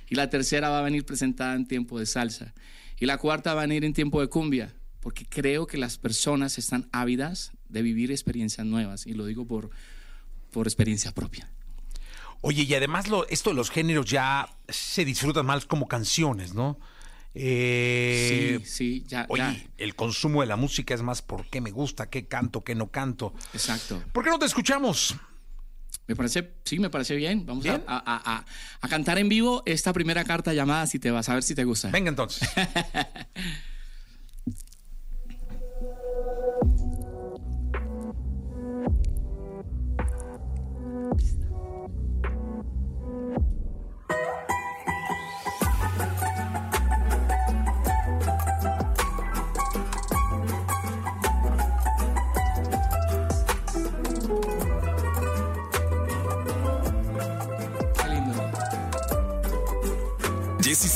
y 0.08 0.14
la 0.14 0.30
tercera 0.30 0.68
va 0.68 0.80
a 0.80 0.82
venir 0.82 1.04
presentada 1.04 1.54
en 1.54 1.66
tiempo 1.66 1.98
de 1.98 2.06
salsa 2.06 2.54
y 2.98 3.06
la 3.06 3.18
cuarta 3.18 3.54
va 3.54 3.62
a 3.62 3.66
venir 3.66 3.84
en 3.84 3.92
tiempo 3.92 4.20
de 4.20 4.28
cumbia 4.28 4.74
porque 5.00 5.26
creo 5.28 5.66
que 5.66 5.78
las 5.78 5.98
personas 5.98 6.58
están 6.58 6.88
ávidas 6.90 7.52
de 7.68 7.82
vivir 7.82 8.10
experiencias 8.10 8.66
nuevas 8.66 9.06
y 9.06 9.12
lo 9.12 9.26
digo 9.26 9.46
por, 9.46 9.70
por 10.50 10.66
experiencia 10.66 11.12
propia. 11.12 11.48
Oye, 12.42 12.62
y 12.62 12.74
además 12.74 13.08
lo, 13.08 13.26
esto 13.28 13.50
de 13.50 13.56
los 13.56 13.70
géneros 13.70 14.06
ya 14.06 14.48
se 14.68 15.04
disfrutan 15.04 15.46
más 15.46 15.64
como 15.66 15.88
canciones, 15.88 16.54
¿no? 16.54 16.78
Eh, 17.34 18.58
sí, 18.62 18.70
sí, 18.70 19.04
ya, 19.06 19.26
Oye, 19.28 19.42
ya. 19.42 19.56
el 19.78 19.94
consumo 19.94 20.40
de 20.40 20.46
la 20.46 20.56
música 20.56 20.94
es 20.94 21.02
más 21.02 21.20
por 21.22 21.46
qué 21.48 21.60
me 21.60 21.70
gusta, 21.70 22.08
qué 22.08 22.26
canto, 22.26 22.64
qué 22.64 22.74
no 22.74 22.86
canto. 22.90 23.34
Exacto. 23.52 24.02
¿Por 24.12 24.24
qué 24.24 24.30
no 24.30 24.38
te 24.38 24.46
escuchamos? 24.46 25.14
Me 26.06 26.14
parece, 26.16 26.52
sí, 26.64 26.78
me 26.78 26.88
parece 26.88 27.14
bien. 27.16 27.44
Vamos 27.44 27.66
a- 27.66 27.68
Bien. 27.70 27.84
A, 27.88 27.96
a- 27.98 28.36
a- 28.36 28.44
a 28.80 28.88
cantar 28.88 29.18
en 29.18 29.28
vivo 29.28 29.62
esta 29.66 29.92
primera 29.92 30.22
carta 30.24 30.54
llamada 30.54 30.86
Si 30.86 30.98
te 31.00 31.10
vas, 31.10 31.28
a 31.28 31.34
ver 31.34 31.42
si 31.42 31.54
te 31.54 31.64
gusta. 31.64 31.90
Venga 31.90 32.08
entonces. 32.10 32.48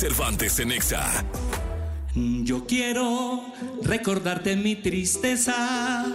Cervantes 0.00 0.58
en 0.60 0.72
Exa. 0.72 1.24
Yo 2.14 2.66
quiero 2.66 3.44
recordarte 3.82 4.56
mi 4.56 4.74
tristeza 4.76 6.06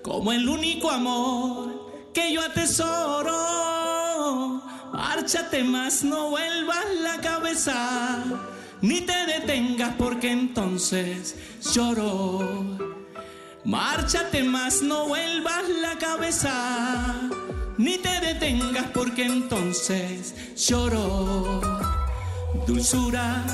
como 0.00 0.32
el 0.32 0.48
único 0.48 0.90
amor 0.90 2.10
que 2.14 2.32
yo 2.32 2.40
atesoro. 2.40 3.34
Márchate 4.94 5.62
más, 5.62 6.02
no 6.04 6.30
vuelvas 6.30 6.86
la 7.02 7.20
cabeza, 7.20 8.24
ni 8.80 9.02
te 9.02 9.26
detengas 9.26 9.94
porque 9.98 10.30
entonces 10.30 11.36
lloro. 11.74 12.78
Márchate 13.62 14.42
más, 14.42 14.80
no 14.80 15.06
vuelvas 15.06 15.68
la 15.82 15.98
cabeza, 15.98 17.14
ni 17.76 17.98
te 17.98 18.20
detengas 18.22 18.86
porque 18.94 19.26
entonces 19.26 20.34
lloro. 20.56 21.97
Dulzura 22.66 23.44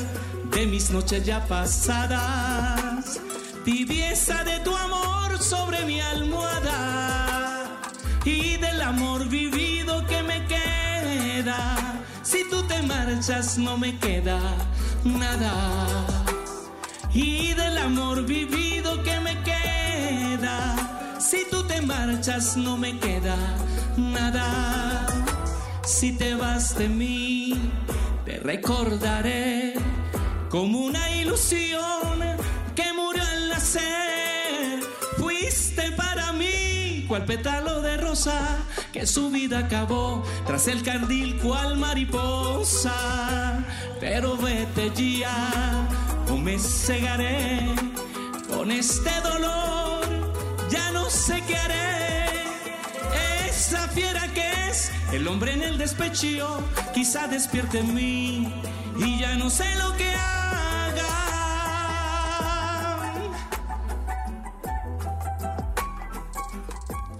de 0.51 0.65
mis 0.65 0.89
noches 0.89 1.25
ya 1.25 1.45
pasadas, 1.47 3.19
tibieza 3.63 4.43
de 4.43 4.59
tu 4.59 4.75
amor 4.75 5.41
sobre 5.41 5.85
mi 5.85 6.01
almohada 6.01 7.65
y 8.23 8.57
del 8.57 8.81
amor 8.81 9.27
vivido 9.27 10.05
que 10.07 10.23
me 10.23 10.45
queda. 10.47 12.01
Si 12.23 12.49
tú 12.49 12.63
te 12.63 12.81
marchas 12.83 13.57
no 13.57 13.77
me 13.77 13.97
queda 13.99 14.39
nada 15.03 15.53
y 17.13 17.53
del 17.53 17.77
amor 17.77 18.25
vivido 18.25 19.01
que 19.03 19.19
me 19.19 19.41
queda. 19.43 21.17
Si 21.19 21.45
tú 21.49 21.63
te 21.63 21.81
marchas 21.81 22.57
no 22.57 22.77
me 22.77 22.99
queda 22.99 23.37
nada. 23.97 25.05
Si 25.85 26.11
te 26.17 26.35
vas 26.35 26.77
de 26.77 26.89
mí, 26.89 27.53
te 28.25 28.39
recordaré 28.39 29.75
como 30.49 30.79
una 30.79 31.11
ilusión 31.11 32.19
que 32.75 32.91
murió 32.93 33.23
al 33.23 33.49
nacer. 33.49 34.79
Fuiste 35.17 35.91
para 35.91 36.33
mí 36.33 37.05
cual 37.07 37.23
pétalo 37.25 37.81
de 37.81 37.97
rosa 37.97 38.57
que 38.91 39.05
su 39.05 39.29
vida 39.29 39.59
acabó 39.59 40.23
tras 40.47 40.67
el 40.67 40.81
cardil 40.81 41.37
cual 41.37 41.77
mariposa. 41.77 43.63
Pero 43.99 44.35
vete 44.37 44.91
ya, 45.19 45.87
o 46.29 46.37
me 46.37 46.57
cegaré 46.57 47.75
con 48.47 48.71
este 48.71 49.11
dolor, 49.21 50.01
ya 50.69 50.91
no 50.91 51.09
sé 51.09 51.43
qué 51.47 51.57
haré. 51.57 52.25
Esa 53.47 53.87
fiera 53.89 54.27
el 55.15 55.29
hombre 55.29 55.53
en 55.53 55.61
el 55.61 55.77
despecho 55.77 56.61
quizá 56.93 57.29
despierte 57.29 57.79
en 57.79 57.95
mí 57.95 58.53
y 58.97 59.17
ya 59.17 59.35
no 59.35 59.49
sé 59.49 59.63
lo 59.75 59.95
que 59.95 60.09
haga. 60.09 61.05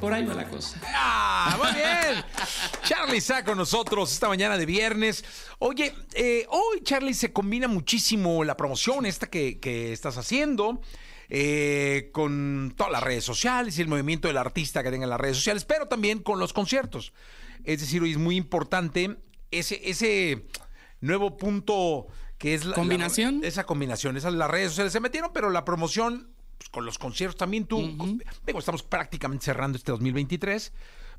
Por 0.01 0.13
ahí 0.13 0.25
va 0.25 0.33
la 0.33 0.43
cosa. 0.49 0.77
¡Ah! 0.93 1.57
¡Muy 1.57 1.73
bien! 1.73 2.25
Charlie 2.83 3.19
está 3.19 3.45
con 3.45 3.57
nosotros 3.57 4.11
esta 4.11 4.27
mañana 4.27 4.57
de 4.57 4.65
viernes. 4.65 5.23
Oye, 5.59 5.95
eh, 6.15 6.45
hoy, 6.49 6.81
Charlie, 6.83 7.13
se 7.13 7.31
combina 7.31 7.69
muchísimo 7.69 8.43
la 8.43 8.57
promoción 8.57 9.05
esta 9.05 9.27
que, 9.27 9.61
que 9.61 9.93
estás 9.93 10.17
haciendo 10.17 10.81
eh, 11.29 12.09
con 12.13 12.73
todas 12.75 12.91
las 12.91 13.03
redes 13.03 13.23
sociales 13.23 13.77
y 13.77 13.81
el 13.81 13.87
movimiento 13.87 14.27
del 14.27 14.37
artista 14.37 14.83
que 14.83 14.91
tenga 14.91 15.03
en 15.05 15.09
las 15.09 15.19
redes 15.19 15.37
sociales, 15.37 15.65
pero 15.65 15.87
también 15.87 16.19
con 16.19 16.39
los 16.39 16.53
conciertos. 16.53 17.13
Es 17.63 17.81
decir, 17.81 18.01
hoy 18.03 18.11
es 18.11 18.17
muy 18.17 18.35
importante 18.35 19.17
ese, 19.51 19.81
ese 19.89 20.45
nuevo 21.01 21.37
punto 21.37 22.07
que 22.37 22.53
es 22.53 22.65
la 22.65 22.75
¿Combinación? 22.75 23.41
la- 23.41 23.47
esa 23.47 23.63
combinación. 23.65 24.17
Esas 24.17 24.33
las 24.33 24.49
redes 24.51 24.69
sociales 24.69 24.93
se 24.93 24.99
metieron, 24.99 25.31
pero 25.33 25.49
la 25.49 25.65
promoción 25.65 26.29
pues, 26.57 26.69
con 26.69 26.85
los 26.85 26.97
conciertos 26.97 27.37
también 27.37 27.65
tú. 27.65 27.79
Digo, 28.45 28.59
estamos 28.59 28.83
prácticamente 28.83 29.45
cerrando 29.45 29.77
este 29.77 29.91
2023. 29.91 30.73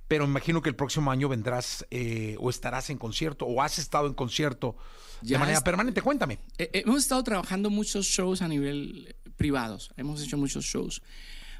Pero 0.09 0.25
imagino 0.25 0.63
que 0.63 0.69
el 0.69 0.77
próximo 0.77 1.11
año 1.11 1.29
vendrás 1.29 1.85
eh, 1.91 2.37
o 2.39 2.49
estarás 2.49 2.91
en 2.91 2.99
concierto 2.99 3.45
o 3.45 3.61
has 3.61 3.81
estado 3.81 4.07
en 4.07 4.15
concierto 4.15 4.77
de 5.21 5.37
manera 5.37 5.59
es- 5.59 5.65
permanente. 5.65 6.01
Cuéntame. 6.01 6.39
Eh, 6.59 6.71
hemos 6.75 7.03
estado 7.03 7.25
trabajando 7.25 7.71
muchos 7.71 8.07
shows 8.07 8.41
a 8.41 8.47
nivel 8.47 9.17
privados. 9.37 9.91
Hemos 9.97 10.23
hecho 10.23 10.37
muchos 10.37 10.65
shows 10.65 11.03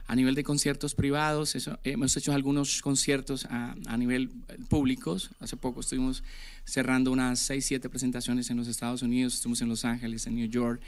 a 0.09 0.15
nivel 0.15 0.35
de 0.35 0.45
conciertos 0.45 0.95
privados. 0.95 1.55
Eso, 1.55 1.79
hemos 1.85 2.17
hecho 2.17 2.33
algunos 2.33 2.81
conciertos 2.81 3.45
a, 3.47 3.75
a 3.87 3.97
nivel 3.97 4.31
eh, 4.49 4.59
públicos. 4.69 5.31
Hace 5.41 5.57
poco 5.57 5.81
estuvimos 5.81 6.23
cerrando 6.65 7.13
unas 7.13 7.39
6, 7.41 7.65
7 7.65 7.89
presentaciones 7.89 8.51
en 8.51 8.57
los 8.57 8.69
Estados 8.69 9.03
Unidos. 9.03 9.35
Estuvimos 9.35 9.63
en 9.63 9.69
Los 9.69 9.85
Ángeles, 9.85 10.27
en 10.27 10.37
New 10.37 10.49
York, 10.49 10.81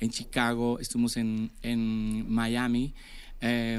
en 0.00 0.10
Chicago, 0.10 0.78
estuvimos 0.78 1.16
en, 1.16 1.50
en 1.62 2.30
Miami. 2.30 2.94
Eh, 3.40 3.78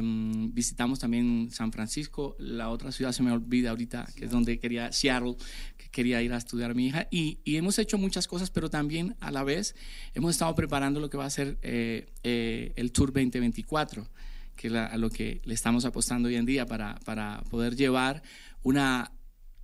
visitamos 0.54 1.00
también 1.00 1.50
San 1.52 1.72
Francisco, 1.72 2.36
la 2.40 2.70
otra 2.70 2.92
ciudad 2.92 3.12
se 3.12 3.24
me 3.24 3.32
olvida 3.32 3.72
ahorita, 3.72 4.08
que 4.16 4.26
es 4.26 4.32
donde 4.32 4.60
quería, 4.60 4.92
Seattle, 4.92 5.36
que 5.78 5.90
quería 5.90 6.22
ir 6.22 6.34
a 6.34 6.38
estudiar 6.38 6.76
mi 6.76 6.88
hija. 6.88 7.08
Y, 7.12 7.40
y 7.44 7.56
hemos 7.58 7.80
hecho 7.80 7.98
muchas 7.98 8.28
cosas, 8.28 8.52
pero 8.52 8.70
también 8.70 9.16
a 9.20 9.32
la 9.32 9.44
vez 9.44 9.76
hemos 10.14 10.32
estado 10.32 10.54
preparando 10.56 11.00
lo 11.00 11.10
que 11.10 11.18
va 11.18 11.26
a 11.26 11.30
ser 11.30 11.58
eh, 11.62 12.08
eh, 12.24 12.74
el 12.76 12.92
Tour 12.92 13.12
2024, 13.14 14.08
que 14.56 14.68
es 14.68 14.74
la- 14.74 14.86
a 14.86 14.98
lo 14.98 15.10
que 15.10 15.42
le 15.46 15.54
estamos 15.54 15.86
apostando 15.86 16.28
hoy 16.30 16.36
en 16.36 16.46
día 16.46 16.66
para, 16.66 17.00
para 17.06 17.42
poder 17.50 17.76
llevar 17.76 18.22
una 18.64 19.12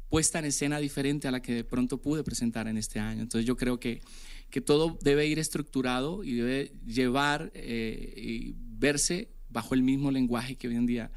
puesta 0.10 0.38
en 0.40 0.46
escena 0.46 0.78
diferente 0.80 1.28
a 1.28 1.32
la 1.32 1.42
que 1.42 1.54
de 1.54 1.64
pronto 1.64 2.00
pude 2.02 2.24
presentar 2.24 2.68
en 2.68 2.78
este 2.78 3.00
año. 3.00 3.24
Entonces 3.24 3.48
yo 3.48 3.58
creo 3.58 3.80
que, 3.80 4.02
que 4.52 4.62
todo 4.62 4.98
debe 5.02 5.26
ir 5.26 5.40
estructurado 5.40 6.24
y 6.24 6.34
debe 6.36 6.72
llevar 6.86 7.52
eh, 7.56 8.14
y 8.16 8.54
verse 8.58 9.30
bajo 9.53 9.75
el 9.75 9.83
mismo 9.83 10.12
lenguaje 10.12 10.55
que 10.55 10.67
hoy 10.67 10.75
en 10.75 10.86
día 10.86 11.12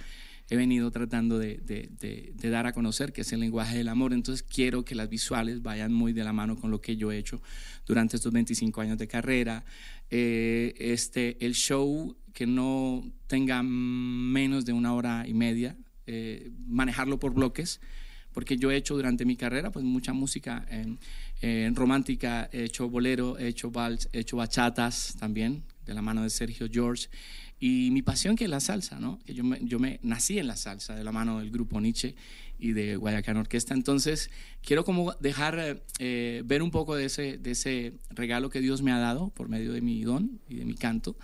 he 0.48 0.56
venido 0.56 0.90
tratando 0.92 1.38
de, 1.38 2.30
dar 2.36 2.66
a 2.66 2.72
conocer, 2.72 3.12
que 3.12 3.22
es 3.22 3.32
el 3.32 3.40
lenguaje 3.40 3.76
del 3.76 3.88
amor. 3.88 4.12
Entonces 4.12 4.44
quiero 4.44 4.84
que 4.84 4.94
las 4.94 5.08
visuales 5.08 5.62
vayan 5.62 5.92
muy 5.92 6.12
de 6.12 6.22
la 6.22 6.32
mano 6.32 6.56
con 6.56 6.70
lo 6.70 6.80
que 6.80 6.96
yo 6.96 7.10
he 7.10 7.18
hecho 7.18 7.42
durante 7.86 8.16
estos 8.16 8.32
25 8.32 8.80
años 8.80 8.98
de 8.98 9.08
carrera. 9.08 9.64
Eh, 10.10 10.74
este, 10.78 11.44
el 11.44 11.54
show 11.54 12.16
que 12.32 12.46
no 12.46 13.02
tenga 13.26 13.62
menos 13.64 14.64
de 14.64 14.72
una 14.72 14.94
hora 14.94 15.24
y 15.26 15.34
media, 15.34 15.76
eh, 16.06 16.52
manejarlo 16.66 17.18
por 17.18 17.34
bloques 17.34 17.80
porque 18.36 18.58
yo 18.58 18.70
he 18.70 18.76
hecho 18.76 18.94
durante 18.94 19.24
mi 19.24 19.34
carrera 19.34 19.70
pues 19.70 19.82
mucha 19.82 20.12
música 20.12 20.66
en, 20.68 20.98
en 21.40 21.74
romántica, 21.74 22.50
he 22.52 22.64
hecho 22.64 22.86
bolero, 22.86 23.38
he 23.38 23.48
hecho 23.48 23.70
vals, 23.70 24.10
he 24.12 24.18
hecho 24.18 24.36
bachatas 24.36 25.16
también, 25.18 25.62
de 25.86 25.94
la 25.94 26.02
mano 26.02 26.22
de 26.22 26.28
Sergio 26.28 26.68
George. 26.70 27.08
Y 27.58 27.90
mi 27.90 28.02
pasión 28.02 28.36
que 28.36 28.44
es 28.44 28.50
la 28.50 28.60
salsa, 28.60 28.98
¿no? 28.98 29.18
Que 29.25 29.34
yo 29.34 29.42
me, 29.42 29.58
yo 29.62 29.78
me 29.78 29.98
nací 30.02 30.38
en 30.38 30.46
la 30.46 30.56
salsa, 30.56 30.94
de 30.94 31.04
la 31.04 31.12
mano 31.12 31.38
del 31.38 31.50
grupo 31.50 31.80
Nietzsche 31.80 32.14
y 32.58 32.72
de 32.72 32.96
Guayacán 32.96 33.36
Orquesta. 33.36 33.75
Entonces, 33.75 34.30
quiero 34.62 34.84
como 34.84 35.12
dejar 35.20 35.82
eh, 35.98 36.42
ver 36.44 36.62
un 36.62 36.70
poco 36.70 36.96
de 36.96 37.06
ese, 37.06 37.38
de 37.38 37.52
ese 37.52 37.94
regalo 38.10 38.50
que 38.50 38.60
Dios 38.60 38.82
me 38.82 38.92
ha 38.92 38.98
dado 38.98 39.30
por 39.30 39.48
medio 39.48 39.72
de 39.72 39.80
mi 39.80 40.02
don 40.02 40.40
y 40.48 40.56
de 40.56 40.64
mi 40.64 40.75
canto, 40.75 41.16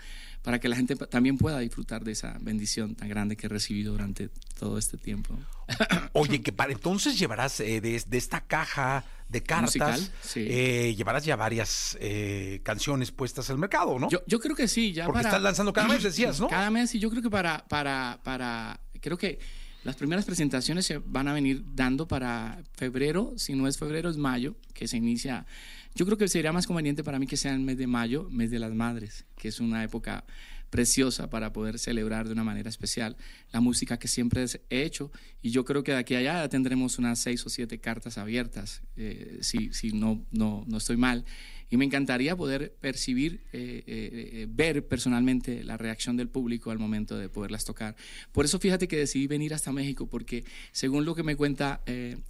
para 0.43 0.59
que 0.59 0.69
la 0.69 0.77
gente 0.77 0.97
también 0.97 1.39
pueda 1.39 1.59
disfrutar 1.61 2.03
de 2.05 2.13
esa 2.13 2.37
bendición 2.41 2.95
tan 2.95 3.09
grande 3.09 3.37
que 3.37 3.47
he 3.47 3.49
recibido 3.49 3.93
durante 3.93 4.29
todo 4.59 4.77
este 4.79 4.99
tiempo. 4.99 5.37
Oye, 6.13 6.43
que 6.43 6.53
para 6.53 6.73
entonces 6.73 7.19
llevarás 7.19 7.61
eh, 7.61 7.81
de, 7.81 8.03
de 8.07 8.19
esta 8.19 8.41
caja 8.43 9.05
de 9.29 9.43
cartas, 9.43 9.63
Musical, 10.01 10.01
sí. 10.23 10.47
eh, 10.49 10.95
llevarás 10.95 11.25
ya 11.25 11.37
varias 11.37 11.97
eh, 12.01 12.61
canciones 12.65 13.11
puestas 13.13 13.49
al 13.51 13.57
mercado, 13.59 13.99
¿no? 13.99 14.11
Yo, 14.11 14.21
yo 14.27 14.39
creo 14.41 14.55
que 14.55 14.69
sí, 14.69 14.93
ya 14.93 15.07
Porque 15.07 15.19
para- 15.21 15.29
estás 15.31 15.43
lanzando 15.43 15.73
cada 15.73 15.89
mes, 15.89 16.03
decías, 16.03 16.39
¿no? 16.39 16.49
Cada 16.49 16.71
mes, 16.71 16.95
y 16.95 16.99
yo 16.99 17.09
creo 17.09 17.23
que 17.23 17.31
para, 17.31 17.65
para, 17.67 18.21
para, 18.23 18.79
creo 19.01 19.17
que 19.17 19.39
las 19.85 19.97
primeras 19.97 20.25
presentaciones 20.25 20.87
se 20.87 20.99
van 20.99 21.29
a 21.29 21.33
venir 21.33 21.65
dando 21.75 22.07
para 22.07 22.63
febrero, 22.75 23.35
si 23.37 23.55
no 23.55 23.67
es 23.67 23.79
febrero, 23.79 24.11
es 24.11 24.17
mayo, 24.17 24.57
que 24.75 24.87
se 24.87 24.97
inicia. 24.97 25.47
Yo 25.95 26.07
creo 26.07 26.17
que 26.17 26.29
sería 26.29 26.53
más 26.53 26.67
conveniente 26.67 27.03
para 27.03 27.19
mí 27.19 27.27
que 27.27 27.37
sea 27.37 27.53
el 27.53 27.61
mes 27.61 27.79
de 27.79 27.87
mayo, 27.87 28.29
mes 28.31 28.51
de 28.51 28.59
las 28.59 28.73
madres, 28.73 29.27
que 29.37 29.49
es 29.49 29.61
una 29.61 29.83
época 29.83 30.25
preciosa 30.71 31.29
para 31.29 31.53
poder 31.53 31.79
celebrar 31.79 32.27
de 32.27 32.33
una 32.33 32.45
manera 32.45 32.71
especial 32.71 33.17
la 33.53 33.61
música 33.61 33.99
que 33.99 34.09
siempre 34.09 34.47
he 34.71 34.83
hecho. 34.83 35.11
Y 35.43 35.51
yo 35.51 35.65
creo 35.65 35.83
que 35.85 35.93
de 35.93 35.99
aquí 35.99 36.15
a 36.15 36.19
allá 36.19 36.49
tendremos 36.49 36.99
unas 36.99 37.19
seis 37.19 37.45
o 37.45 37.51
siete 37.51 37.79
cartas 37.79 38.17
abiertas 38.17 38.83
eh, 38.97 39.39
si, 39.43 39.73
si 39.75 39.93
no, 39.93 40.25
no, 40.31 40.65
no 40.67 40.79
estoy 40.79 40.97
mal 40.97 41.27
y 41.73 41.79
me 41.79 41.87
encantaría 41.87 42.37
poder 42.37 42.75
percibir, 42.83 43.41
eh, 43.55 43.83
eh, 43.87 44.31
eh, 44.33 44.47
ver 44.47 44.87
personalmente 44.87 45.65
la 45.65 45.79
reacción 45.79 46.19
del 46.19 46.29
público 46.29 46.71
al 46.71 46.79
momento 46.79 47.17
de 47.17 47.31
poderlas 47.31 47.65
tocar. 47.65 47.97
Por 48.31 48.45
eso 48.45 48.59
fíjate 48.59 48.89
que 48.89 48.99
decidí 48.99 49.27
venir 49.27 49.55
hasta 49.55 49.73
México, 49.73 50.07
porque 50.07 50.45
según 50.71 51.07
lo 51.07 51.15
que 51.15 51.23
me 51.23 51.35
cuenta 51.35 51.81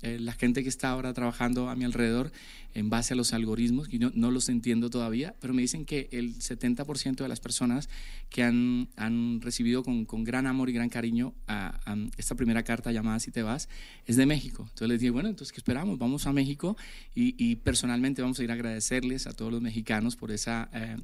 la 0.01 0.33
gente 0.35 0.63
que 0.63 0.69
está 0.69 0.91
ahora 0.91 1.13
trabajando 1.13 1.69
a 1.69 1.75
mi 1.75 1.85
alrededor, 1.85 2.31
en 2.75 2.91
base 2.91 3.15
a 3.15 3.17
los 3.17 3.33
algoritmos, 3.33 3.93
y 3.93 3.99
no, 3.99 4.11
no 4.15 4.31
los 4.31 4.49
entiendo 4.49 4.91
todavía, 4.91 5.35
pero 5.41 5.55
me 5.55 5.63
dicen 5.63 5.85
que 5.85 6.09
el 6.13 6.37
70% 6.37 7.17
de 7.17 7.29
las 7.29 7.41
personas 7.41 7.89
que 8.31 8.43
han, 8.43 8.89
han 8.97 9.41
recibido 9.41 9.83
con, 9.83 10.05
con 10.05 10.25
gran 10.25 10.47
amor 10.47 10.71
y 10.71 10.73
gran 10.73 10.89
cariño 10.89 11.35
a, 11.47 11.81
a 11.85 11.97
esta 12.17 12.35
primera 12.35 12.63
carta 12.63 12.93
llamada 12.93 13.21
Si 13.21 13.31
te 13.31 13.43
vas, 13.43 13.69
es 14.07 14.17
de 14.17 14.27
México. 14.27 14.63
Entonces 14.63 14.89
les 14.89 15.01
dije, 15.01 15.11
bueno, 15.11 15.29
entonces 15.29 15.53
¿qué 15.53 15.59
esperamos? 15.59 15.99
Vamos 15.99 16.27
a 16.27 16.33
México 16.33 16.77
y, 17.15 17.35
y 17.39 17.57
personalmente 17.57 18.23
vamos 18.23 18.39
a 18.39 18.45
ir 18.45 18.51
a 18.51 18.55
agradecerles 18.55 19.27
a 19.27 19.33
todos 19.33 19.53
los 19.53 19.61
mexicanos 19.61 20.17
por 20.17 20.31
ese 20.31 20.51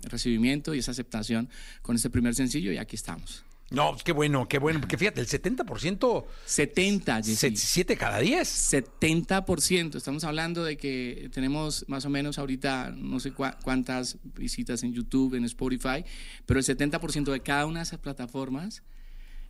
recibimiento 0.03 0.75
y 0.75 0.79
esa 0.79 0.93
aceptación 0.93 1.49
con 1.83 1.97
este 1.97 2.11
primer 2.11 2.35
sencillo 2.35 2.73
y 2.73 2.79
aquí 2.79 2.97
estamos. 2.97 3.45
No, 3.71 3.91
pues 3.91 4.03
qué 4.03 4.13
bueno, 4.13 4.49
qué 4.49 4.59
bueno. 4.59 4.81
Porque 4.81 4.97
fíjate, 4.97 5.21
el 5.21 5.27
70%, 5.27 6.25
70, 6.47 7.23
Jessy. 7.23 7.57
7 7.57 7.97
cada 7.97 8.19
10. 8.19 8.73
70%. 8.73 9.97
Estamos 9.97 10.25
hablando 10.25 10.65
de 10.65 10.79
que 10.79 11.31
tenemos 11.33 11.85
más 11.89 12.05
o 12.07 12.11
menos 12.11 12.39
ahorita 12.39 12.95
no 12.97 13.21
sé 13.21 13.33
cuántas 13.33 14.17
visitas 14.35 14.83
en 14.83 14.95
YouTube, 14.95 15.35
en 15.35 15.45
Spotify, 15.45 16.05
pero 16.47 16.61
el 16.61 16.67
70% 16.67 17.31
de 17.31 17.41
cada 17.41 17.67
una 17.67 17.81
de 17.81 17.85
esas 17.85 18.01
plataformas 18.01 18.83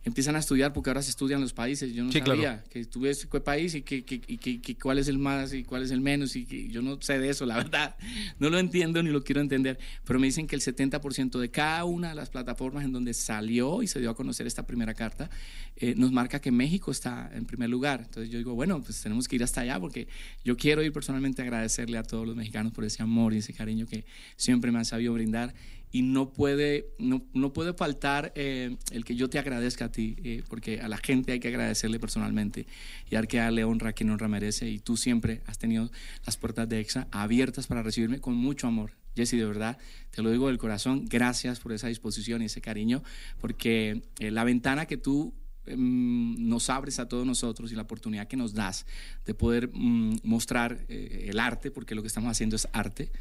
empiezan 0.05 0.35
a 0.35 0.39
estudiar 0.39 0.71
porque 0.73 0.89
ahora 0.89 1.01
se 1.01 1.09
estudian 1.09 1.41
los 1.41 1.51
países. 1.53 1.93
Yo 1.93 2.03
no 2.05 2.11
Sí, 2.11 2.21
claro. 2.21 2.41
sabía 2.41 2.63
que 2.69 2.85
tú 2.85 3.01
ves 3.01 3.27
qué 3.29 3.39
país 3.41 3.75
y, 3.75 3.81
que, 3.81 4.03
que- 4.05 4.21
y 4.27 4.37
que- 4.37 4.61
que 4.61 4.75
cuál 4.77 4.97
es 4.97 5.07
el 5.09 5.17
más 5.19 5.53
y 5.53 5.63
cuál 5.65 5.83
es 5.83 5.91
el 5.91 5.99
menos 6.01 6.35
y 6.37 6.45
que 6.45 6.69
yo 6.69 6.81
no 6.81 7.01
sé 7.01 7.19
de 7.19 7.29
eso, 7.29 7.45
la 7.45 7.55
verdad. 7.71 7.95
No 8.39 8.49
lo 8.49 8.59
entiendo 8.59 9.03
ni 9.03 9.09
lo 9.09 9.23
quiero 9.23 9.41
entender, 9.41 9.77
pero 10.05 10.19
me 10.19 10.27
dicen 10.27 10.47
que 10.47 10.55
el 10.55 10.61
70% 10.61 11.37
de 11.39 11.49
cada 11.51 11.83
una 11.85 12.09
de 12.09 12.15
las 12.15 12.29
plataformas 12.29 12.85
en 12.85 12.93
donde 12.93 13.13
salió 13.13 13.83
y 13.83 13.87
se 13.87 13.99
dio 13.99 14.09
a 14.09 14.15
conocer 14.15 14.47
esta 14.47 14.65
primera 14.65 14.93
carta 14.93 15.29
eh, 15.75 15.93
nos 15.95 16.11
marca 16.11 16.39
que 16.41 16.51
México 16.51 16.91
está 16.91 17.29
en 17.33 17.45
primer 17.45 17.69
lugar. 17.69 18.01
Entonces 18.05 18.31
yo 18.31 18.37
digo, 18.37 18.53
bueno, 18.55 18.81
pues 18.81 19.01
tenemos 19.01 19.27
que 19.27 19.35
ir 19.35 19.43
hasta 19.43 19.61
allá 19.61 19.79
porque 19.79 20.07
yo 20.43 20.57
quiero 20.57 20.81
ir 20.83 20.91
personalmente 20.93 21.41
a 21.41 21.45
agradecerle 21.45 21.97
a 21.97 22.03
todos 22.03 22.25
los 22.27 22.35
mexicanos 22.35 22.73
por 22.73 22.83
ese 22.85 23.01
amor 23.03 23.33
y 23.33 23.37
ese 23.37 23.53
cariño 23.53 23.85
que 23.85 24.05
siempre 24.37 24.71
me 24.71 24.79
han 24.79 24.85
sabido 24.85 25.13
brindar 25.13 25.53
y 25.91 26.03
no 26.03 26.31
puede, 26.31 26.87
no, 26.99 27.23
no 27.33 27.51
puede 27.51 27.73
faltar 27.73 28.31
eh, 28.35 28.77
el 28.91 29.05
que 29.05 29.15
yo 29.15 29.29
te 29.29 29.39
agradezca 29.39 29.85
a 29.85 29.91
ti, 29.91 30.15
eh, 30.23 30.43
porque 30.47 30.81
a 30.81 30.87
la 30.87 30.97
gente 30.97 31.31
hay 31.31 31.39
que 31.39 31.47
agradecerle 31.47 31.99
personalmente 31.99 32.67
y 33.09 33.15
hay 33.15 33.27
que 33.27 33.37
darle 33.37 33.63
honra 33.63 33.89
a 33.89 33.93
quien 33.93 34.09
honra 34.09 34.27
merece. 34.27 34.69
Y 34.69 34.79
tú 34.79 34.97
siempre 34.97 35.41
has 35.47 35.57
tenido 35.57 35.89
las 36.25 36.37
puertas 36.37 36.69
de 36.69 36.79
EXA 36.79 37.07
abiertas 37.11 37.67
para 37.67 37.81
recibirme 37.81 38.19
con 38.19 38.35
mucho 38.35 38.67
amor. 38.67 38.91
Jesse, 39.15 39.31
de 39.31 39.45
verdad, 39.45 39.77
te 40.11 40.21
lo 40.21 40.31
digo 40.31 40.47
del 40.47 40.57
corazón, 40.57 41.05
gracias 41.05 41.59
por 41.59 41.73
esa 41.73 41.87
disposición 41.87 42.41
y 42.41 42.45
ese 42.45 42.61
cariño, 42.61 43.03
porque 43.41 44.03
eh, 44.19 44.31
la 44.31 44.43
ventana 44.43 44.85
que 44.85 44.97
tú 44.97 45.33
em, 45.65 46.47
nos 46.47 46.69
abres 46.69 46.99
a 46.99 47.07
todos 47.07 47.25
nosotros 47.25 47.71
y 47.71 47.75
la 47.75 47.81
oportunidad 47.81 48.27
que 48.27 48.37
nos 48.37 48.53
das 48.53 48.85
de 49.25 49.33
poder 49.33 49.71
mm, 49.73 50.19
mostrar 50.23 50.85
eh, 50.87 51.27
el 51.29 51.39
arte, 51.39 51.71
porque 51.71 51.95
lo 51.95 52.01
que 52.01 52.07
estamos 52.07 52.29
haciendo 52.29 52.55
es 52.55 52.67
arte, 52.71 53.11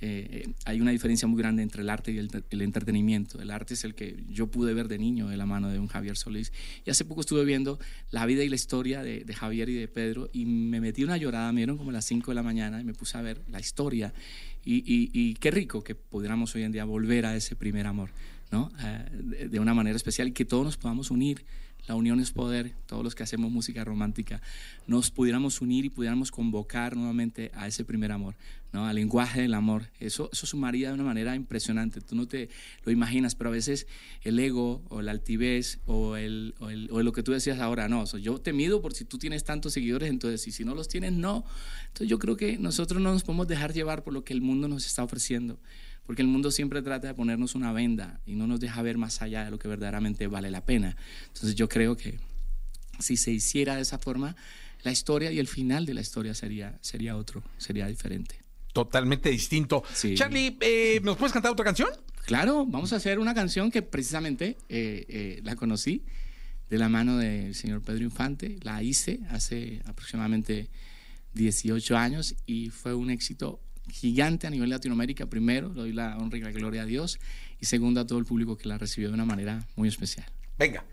eh, 0.00 0.48
hay 0.64 0.80
una 0.80 0.92
diferencia 0.92 1.26
muy 1.26 1.38
grande 1.38 1.62
entre 1.62 1.82
el 1.82 1.90
arte 1.90 2.12
y 2.12 2.18
el, 2.18 2.62
entretenimiento. 2.62 3.40
El 3.40 3.50
arte 3.50 3.74
es 3.74 3.84
el 3.84 3.94
que 3.94 4.16
yo 4.28 4.46
pude 4.46 4.74
ver 4.74 4.88
de 4.88 4.98
niño 4.98 5.28
de 5.28 5.36
la 5.36 5.46
mano 5.46 5.68
de 5.70 5.78
un 5.78 5.88
Javier 5.88 6.16
Solís. 6.16 6.52
Y 6.84 6.90
hace 6.90 7.04
poco 7.04 7.22
estuve 7.22 7.44
viendo 7.44 7.78
la 8.10 8.24
vida 8.26 8.44
y 8.44 8.48
la 8.48 8.54
historia 8.54 9.02
de, 9.02 9.24
Javier 9.34 9.68
y 9.68 9.74
de 9.74 9.88
Pedro 9.88 10.30
y 10.32 10.46
me 10.46 10.80
metí 10.80 11.04
una 11.04 11.16
llorada, 11.16 11.52
me 11.52 11.60
dieron 11.60 11.78
como 11.78 11.92
las 11.92 12.04
5 12.04 12.30
de 12.30 12.34
la 12.34 12.42
mañana 12.42 12.80
y 12.80 12.84
me 12.84 12.94
puse 12.94 13.18
a 13.18 13.22
ver 13.22 13.40
la 13.50 13.60
historia. 13.60 14.12
Y 14.64 15.34
qué 15.34 15.50
rico 15.50 15.82
que 15.82 15.94
pudiéramos 15.94 16.54
hoy 16.54 16.62
en 16.62 16.72
día 16.72 16.84
volver 16.84 17.26
a 17.26 17.34
ese 17.34 17.56
primer 17.56 17.86
amor, 17.86 18.10
¿no? 18.50 18.70
Eh, 18.84 19.08
de, 19.12 19.48
de 19.48 19.60
una 19.60 19.72
manera 19.72 19.96
especial 19.96 20.28
y 20.28 20.32
que 20.32 20.44
todos 20.44 20.64
nos 20.64 20.76
podamos 20.76 21.10
unir 21.10 21.44
la 21.88 21.94
unión 21.94 22.20
es 22.20 22.32
poder, 22.32 22.74
todos 22.86 23.02
los 23.02 23.14
que 23.14 23.22
hacemos 23.22 23.50
música 23.50 23.82
romántica, 23.82 24.42
nos 24.86 25.10
pudiéramos 25.10 25.62
unir 25.62 25.86
y 25.86 25.88
pudiéramos 25.88 26.30
convocar 26.30 26.94
nuevamente 26.96 27.50
a 27.54 27.66
ese 27.66 27.82
primer 27.82 28.12
amor, 28.12 28.36
¿no? 28.74 28.86
al 28.86 28.96
lenguaje 28.96 29.40
del 29.40 29.54
amor. 29.54 29.90
Eso, 29.98 30.28
eso 30.30 30.46
sumaría 30.46 30.88
de 30.88 30.94
una 30.94 31.04
manera 31.04 31.34
impresionante. 31.34 32.02
Tú 32.02 32.14
no 32.14 32.28
te 32.28 32.50
lo 32.84 32.92
imaginas, 32.92 33.34
pero 33.34 33.48
a 33.48 33.54
veces 33.54 33.86
el 34.22 34.38
ego 34.38 34.82
o 34.90 35.00
la 35.00 35.12
altivez 35.12 35.80
o, 35.86 36.16
el, 36.16 36.54
o, 36.58 36.66
o 36.66 37.02
lo 37.02 37.12
que 37.12 37.22
tú 37.22 37.32
decías 37.32 37.58
ahora, 37.58 37.88
no, 37.88 38.04
yo 38.18 38.38
te 38.38 38.52
mido 38.52 38.82
por 38.82 38.92
si 38.92 39.06
tú 39.06 39.16
tienes 39.16 39.44
tantos 39.44 39.72
seguidores, 39.72 40.10
entonces, 40.10 40.46
y 40.46 40.52
si 40.52 40.66
no 40.66 40.74
los 40.74 40.88
tienes, 40.88 41.14
no. 41.14 41.44
Entonces 41.86 42.08
yo 42.08 42.18
creo 42.18 42.36
que 42.36 42.58
nosotros 42.58 43.00
no 43.00 43.14
nos 43.14 43.24
podemos 43.24 43.48
dejar 43.48 43.72
llevar 43.72 44.04
por 44.04 44.12
lo 44.12 44.24
que 44.24 44.34
el 44.34 44.42
mundo 44.42 44.68
nos 44.68 44.84
está 44.84 45.02
ofreciendo 45.02 45.58
porque 46.08 46.22
el 46.22 46.28
mundo 46.28 46.50
siempre 46.50 46.80
trata 46.80 47.08
de 47.08 47.12
ponernos 47.12 47.54
una 47.54 47.70
venda 47.70 48.18
y 48.24 48.34
no 48.34 48.46
nos 48.46 48.60
deja 48.60 48.80
ver 48.80 48.96
más 48.96 49.20
allá 49.20 49.44
de 49.44 49.50
lo 49.50 49.58
que 49.58 49.68
verdaderamente 49.68 50.26
vale 50.26 50.50
la 50.50 50.64
pena. 50.64 50.96
Entonces 51.26 51.54
yo 51.54 51.68
creo 51.68 51.98
que 51.98 52.18
si 52.98 53.18
se 53.18 53.30
hiciera 53.30 53.76
de 53.76 53.82
esa 53.82 53.98
forma, 53.98 54.34
la 54.84 54.90
historia 54.90 55.30
y 55.30 55.38
el 55.38 55.46
final 55.46 55.84
de 55.84 55.92
la 55.92 56.00
historia 56.00 56.32
sería, 56.32 56.78
sería 56.80 57.14
otro, 57.14 57.42
sería 57.58 57.86
diferente. 57.88 58.36
Totalmente 58.72 59.28
distinto. 59.28 59.82
Sí. 59.92 60.14
Charlie, 60.14 60.56
eh, 60.62 60.98
¿nos 61.04 61.18
puedes 61.18 61.34
cantar 61.34 61.52
otra 61.52 61.66
canción? 61.66 61.90
Claro, 62.24 62.64
vamos 62.64 62.94
a 62.94 62.96
hacer 62.96 63.18
una 63.18 63.34
canción 63.34 63.70
que 63.70 63.82
precisamente 63.82 64.56
eh, 64.70 65.04
eh, 65.10 65.40
la 65.44 65.56
conocí 65.56 66.06
de 66.70 66.78
la 66.78 66.88
mano 66.88 67.18
del 67.18 67.54
señor 67.54 67.82
Pedro 67.82 68.04
Infante. 68.04 68.56
La 68.62 68.82
hice 68.82 69.20
hace 69.28 69.82
aproximadamente 69.84 70.70
18 71.34 71.98
años 71.98 72.34
y 72.46 72.70
fue 72.70 72.94
un 72.94 73.10
éxito 73.10 73.60
gigante 73.90 74.46
a 74.46 74.50
nivel 74.50 74.70
Latinoamérica. 74.70 75.26
Primero, 75.26 75.68
le 75.68 75.74
doy 75.74 75.92
la 75.92 76.16
honra 76.18 76.38
y 76.38 76.40
la 76.40 76.50
gloria 76.50 76.82
a 76.82 76.86
Dios. 76.86 77.18
Y 77.60 77.66
segundo, 77.66 78.00
a 78.00 78.06
todo 78.06 78.18
el 78.18 78.24
público 78.24 78.56
que 78.56 78.68
la 78.68 78.78
recibió 78.78 79.08
de 79.08 79.14
una 79.14 79.24
manera 79.24 79.66
muy 79.76 79.88
especial. 79.88 80.26
Venga. 80.58 80.84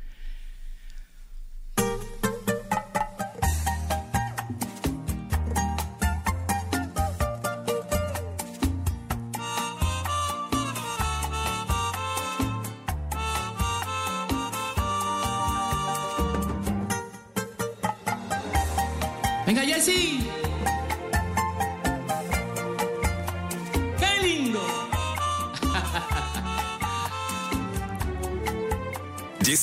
Venga, 19.45 19.61
Jessy. 19.61 20.24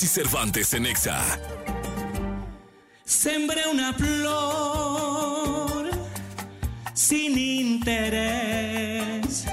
Jesse 0.02 0.14
Cervantes 0.14 0.74
en 0.74 0.86
Exa. 0.86 1.38
Sembré 3.04 3.62
una 3.70 3.92
flor 3.92 5.90
sin 6.92 7.38
interés. 7.38 9.44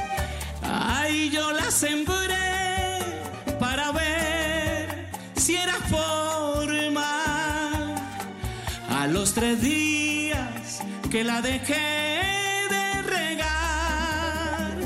Ay, 0.63 1.29
yo 1.29 1.51
la 1.51 1.69
sembré 1.69 2.97
para 3.59 3.91
ver 3.91 5.11
si 5.35 5.55
era 5.55 5.75
forma. 5.95 7.11
A 8.89 9.05
los 9.05 9.35
tres 9.35 9.61
días 9.61 10.81
que 11.11 11.23
la 11.23 11.43
dejé 11.43 12.25
de 12.75 13.01
regar, 13.03 14.77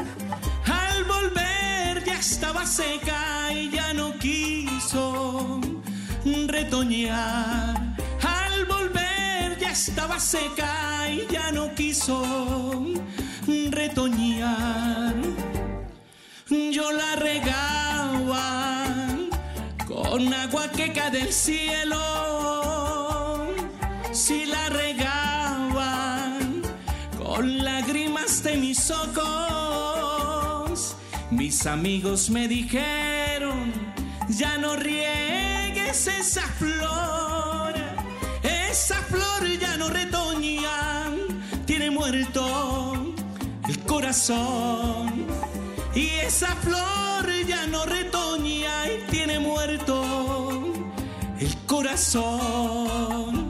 al 0.65 1.05
volver 1.05 2.03
ya 2.03 2.19
estaba 2.19 2.65
seca 2.65 3.32
retoñar. 6.47 7.95
Al 8.21 8.65
volver 8.65 9.57
ya 9.59 9.71
estaba 9.71 10.19
seca 10.19 11.09
y 11.09 11.25
ya 11.31 11.51
no 11.51 11.73
quiso 11.75 12.83
retoñar. 13.69 15.13
Yo 16.49 16.91
la 16.91 17.15
regaba 17.15 18.85
con 19.87 20.33
agua 20.33 20.67
que 20.69 20.91
cae 20.91 21.11
del 21.11 21.31
cielo. 21.31 22.01
Si 24.11 24.45
la 24.45 24.69
regaban 24.69 26.63
con 27.17 27.63
lágrimas 27.63 28.43
de 28.43 28.57
mis 28.57 28.91
ojos, 28.91 30.95
mis 31.31 31.65
amigos 31.65 32.29
me 32.29 32.47
dijeron, 32.47 33.92
ya 34.37 34.57
no 34.57 34.75
riegues 34.75 36.07
esa 36.07 36.41
flor, 36.59 37.73
esa 38.41 38.95
flor 39.03 39.47
ya 39.59 39.77
no 39.77 39.89
retoña, 39.89 41.11
tiene 41.65 41.91
muerto 41.91 43.13
el 43.67 43.79
corazón. 43.85 45.27
Y 45.95 46.07
esa 46.25 46.55
flor 46.55 47.25
ya 47.47 47.67
no 47.67 47.85
retoña 47.85 48.87
y 48.91 49.11
tiene 49.11 49.39
muerto 49.39 50.03
el 51.39 51.57
corazón. 51.67 53.42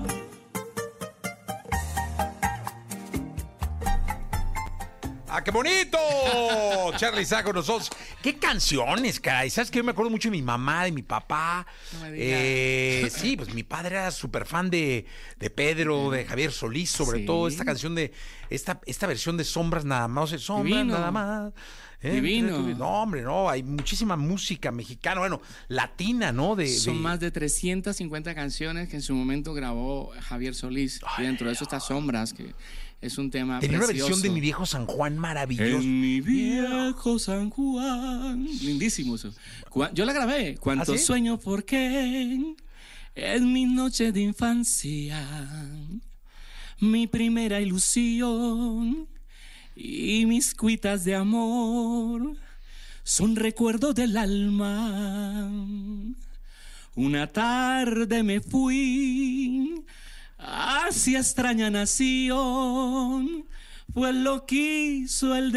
¡Ah, 5.36 5.44
qué 5.44 5.50
bonito! 5.50 5.98
Charlie 6.98 7.24
está 7.24 7.44
con 7.44 7.56
nosotros. 7.56 7.90
¿Qué 8.22 8.38
canciones, 8.38 9.20
caray? 9.20 9.50
¿Sabes 9.50 9.72
que 9.72 9.78
yo 9.80 9.84
me 9.84 9.90
acuerdo 9.92 10.12
mucho 10.12 10.28
de 10.30 10.32
mi 10.38 10.44
mamá, 10.44 10.84
de 10.86 10.92
mi 10.92 11.02
papá? 11.02 11.66
No 11.94 12.02
me 12.02 12.12
digas. 12.12 12.28
Eh, 12.32 13.08
sí, 13.12 13.36
pues 13.36 13.52
mi 13.54 13.64
padre 13.64 13.96
era 13.96 14.12
súper 14.12 14.46
fan 14.46 14.70
de, 14.70 15.08
de 15.40 15.50
Pedro, 15.50 16.12
de 16.12 16.26
Javier 16.26 16.52
Solís, 16.52 16.92
sobre 16.92 17.22
Sí. 17.22 17.26
todo 17.26 17.48
esta 17.48 17.66
canción 17.66 17.96
de, 17.96 18.14
esta, 18.52 18.80
esta 18.86 19.08
versión 19.08 19.36
de 19.38 19.44
Sombras 19.44 19.86
nada 19.86 20.08
más, 20.08 20.26
o 20.26 20.28
sea, 20.28 20.38
Sombras 20.40 20.66
Divino. 20.72 20.94
nada 21.00 21.10
más. 21.12 21.54
Eh, 22.02 22.12
Divino. 22.12 22.60
No, 22.78 23.02
hombre, 23.02 23.22
no, 23.24 23.50
hay 23.50 23.64
muchísima 23.64 24.16
música 24.18 24.72
mexicana, 24.72 25.20
bueno, 25.22 25.42
latina, 25.70 26.32
¿no? 26.32 26.56
De, 26.56 26.68
Son 26.68 26.96
de- 26.98 27.00
más 27.02 27.20
de 27.20 27.32
350 27.32 28.36
canciones 28.36 28.88
que 28.90 28.98
en 28.98 29.02
su 29.02 29.16
momento 29.16 29.54
grabó 29.56 30.12
Javier 30.22 30.54
Solís. 30.54 31.00
y 31.18 31.22
dentro 31.24 31.48
de 31.48 31.54
eso 31.54 31.64
está 31.64 31.80
Sombras, 31.80 32.34
que 32.34 32.54
es 33.04 33.18
un 33.18 33.30
tema 33.30 33.60
Tenía 33.60 33.78
una 33.78 33.88
versión 33.88 34.22
de 34.22 34.30
Mi 34.30 34.40
Viejo 34.40 34.66
San 34.66 34.86
Juan 34.86 35.18
maravillosa. 35.18 35.84
En 35.84 36.00
mi 36.00 36.22
viejo 36.22 37.20
San 37.20 37.50
Juan. 37.50 38.48
Lindísimo 38.62 39.16
eso. 39.16 39.34
Yo 39.94 40.06
la 40.06 40.14
grabé. 40.14 40.56
Cuántos 40.56 40.96
¿Ah, 40.96 40.98
sí? 40.98 41.04
sueños, 41.04 41.40
¿por 41.42 41.66
qué? 41.66 42.56
En 43.16 43.54
mi 43.54 43.66
noche 43.66 44.14
de 44.14 44.22
infancia. 44.22 45.22
Mi 46.80 47.08
primera 47.08 47.60
ilusión. 47.60 49.08
Y 49.76 50.26
mis 50.26 50.56
cuitas 50.56 51.04
de 51.04 51.16
amor. 51.16 52.38
Son 53.04 53.36
recuerdos 53.36 53.96
del 53.96 54.16
alma. 54.16 55.52
Una 56.96 57.28
tarde 57.28 58.24
me 58.24 58.40
fui 58.40 59.43
hacia 60.46 61.20
extraña 61.20 61.70
nación, 61.70 63.46
pues 63.94 64.14
lo 64.16 64.46
quiso 64.46 65.36
el 65.36 65.52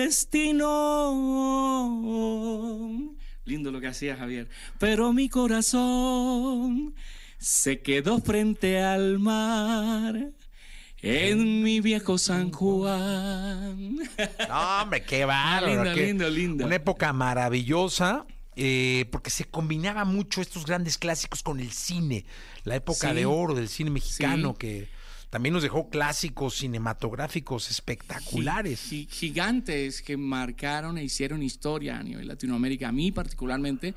destino. 2.47 3.15
Lindo 3.45 3.71
lo 3.71 3.81
que 3.81 3.87
hacía 3.89 4.17
Javier, 4.17 4.49
pero 4.79 5.13
mi 5.13 5.29
corazón 5.29 6.95
se 7.39 7.81
quedó 7.83 8.19
frente 8.21 8.83
al 8.83 9.19
mar. 9.19 10.31
En 11.03 11.63
mi 11.63 11.81
viejo 11.81 12.19
San 12.19 12.51
Juan. 12.51 13.97
No, 14.49 14.83
hombre, 14.83 15.03
qué 15.05 15.25
bárbaro. 15.27 15.85
Lindo, 15.85 15.95
qué- 15.95 16.07
lindo, 16.07 16.31
lindo. 16.31 16.65
Una 16.67 16.77
época 16.77 17.13
maravillosa. 17.13 18.27
Eh, 18.57 19.07
porque 19.13 19.31
se 19.31 19.45
combinaba 19.45 20.05
mucho 20.05 20.41
estos 20.41 20.65
grandes 20.67 20.99
clásicos 20.99 21.43
con 21.43 21.61
el 21.61 21.71
cine, 21.73 22.25
la 22.65 22.77
época 22.77 23.11
Sí. 23.11 23.15
de 23.17 23.27
oro 23.27 23.55
del 23.55 23.69
cine 23.69 23.91
mexicano, 23.91 24.51
Sí. 24.53 24.59
que 24.59 24.89
también 25.31 25.53
nos 25.53 25.63
dejó 25.63 25.91
clásicos 25.91 26.55
cinematográficos 26.57 27.71
espectaculares. 27.71 28.81
Gi- 28.89 29.09
gigantes 29.11 30.01
que 30.01 30.17
marcaron 30.17 30.97
e 30.99 31.05
hicieron 31.05 31.43
historia 31.43 31.99
a 31.99 32.03
nivel 32.03 32.27
Latinoamérica. 32.29 32.89
A 32.89 32.93
mí 32.93 33.13
particularmente, 33.13 33.95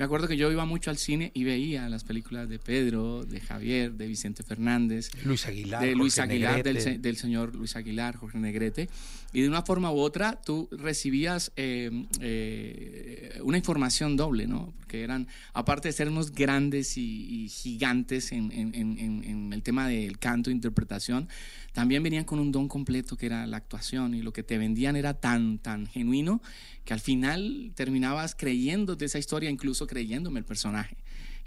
me 0.00 0.04
acuerdo 0.06 0.28
que 0.28 0.38
yo 0.38 0.50
iba 0.50 0.64
mucho 0.64 0.88
al 0.88 0.96
cine 0.96 1.30
y 1.34 1.44
veía 1.44 1.86
las 1.90 2.04
películas 2.04 2.48
de 2.48 2.58
Pedro, 2.58 3.22
de 3.26 3.38
Javier, 3.38 3.92
de 3.92 4.06
Vicente 4.06 4.42
Fernández, 4.42 5.10
Luis 5.26 5.44
Aguilar, 5.46 5.82
de 5.82 5.94
Luis 5.94 6.14
Jorge 6.14 6.30
Aguilar, 6.32 6.62
del, 6.62 7.02
del 7.02 7.16
señor 7.18 7.54
Luis 7.54 7.76
Aguilar, 7.76 8.16
Jorge 8.16 8.38
Negrete. 8.38 8.88
Y 9.34 9.42
de 9.42 9.48
una 9.48 9.60
forma 9.60 9.92
u 9.92 9.98
otra 9.98 10.40
tú 10.40 10.70
recibías 10.72 11.52
eh, 11.56 11.90
eh, 12.18 13.38
una 13.42 13.58
información 13.58 14.16
doble, 14.16 14.46
¿no? 14.46 14.72
Porque 14.78 15.02
eran, 15.02 15.28
aparte 15.52 15.88
de 15.88 15.92
ser 15.92 16.08
unos 16.08 16.32
grandes 16.32 16.96
y, 16.96 17.44
y 17.44 17.48
gigantes 17.50 18.32
en, 18.32 18.50
en- 18.52 18.74
en- 18.74 18.98
en- 18.98 19.24
en 19.24 19.52
el 19.52 19.62
tema 19.62 19.86
del 19.86 20.18
canto 20.18 20.48
e 20.48 20.54
interpretación, 20.54 21.28
también 21.72 22.02
venían 22.02 22.24
con 22.24 22.40
un 22.40 22.50
don 22.50 22.68
completo 22.68 23.16
que 23.18 23.26
era 23.26 23.46
la 23.46 23.58
actuación 23.58 24.14
y 24.14 24.22
lo 24.22 24.32
que 24.32 24.42
te 24.42 24.56
vendían 24.56 24.96
era 24.96 25.12
tan, 25.14 25.58
tan 25.58 25.86
genuino 25.86 26.40
que 26.90 26.94
al 26.94 27.00
final 27.00 27.70
terminabas 27.76 28.34
creyendo 28.34 28.96
de 28.96 29.06
esa 29.06 29.20
historia, 29.20 29.48
incluso 29.48 29.86
creyéndome 29.86 30.40
el 30.40 30.44
personaje. 30.44 30.96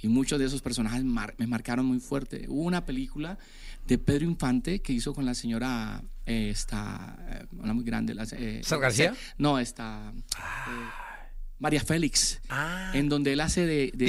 Y 0.02 0.08
muchos 0.08 0.40
de 0.40 0.46
esos 0.46 0.62
personajes 0.62 1.04
me 1.04 1.48
marcaron 1.48 1.86
muy 1.86 2.00
fuerte. 2.00 2.46
Hubo 2.48 2.62
una 2.62 2.86
película 2.86 3.38
de 3.86 3.98
Pedro 3.98 4.24
Infante 4.24 4.82
que 4.82 4.94
hizo 4.94 5.14
con 5.14 5.26
la 5.26 5.34
señora, 5.34 6.02
eh, 6.26 6.50
esta, 6.50 7.18
eh, 7.28 7.46
una 7.58 7.74
muy 7.74 7.84
grande. 7.84 8.14
La, 8.14 8.26
eh, 8.32 8.62
García? 8.70 9.14
No, 9.38 9.60
esta... 9.60 10.14
María 11.60 11.82
Félix, 11.82 12.40
ah. 12.48 12.92
en 12.94 13.10
donde 13.10 13.34
él 13.34 13.42
hace 13.42 13.66
de, 13.66 13.92
de, 13.94 14.06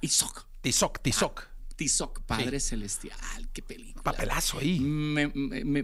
Tizoc. 0.00 0.46
Tizoc, 0.60 1.00
Tizoc. 1.00 1.48
Tizoc, 1.76 2.22
Padre 2.22 2.58
Celestial, 2.58 3.48
qué 3.52 3.62
película. 3.62 4.01
Papelazo 4.02 4.58
ahí. 4.58 4.80
Me, 4.80 5.30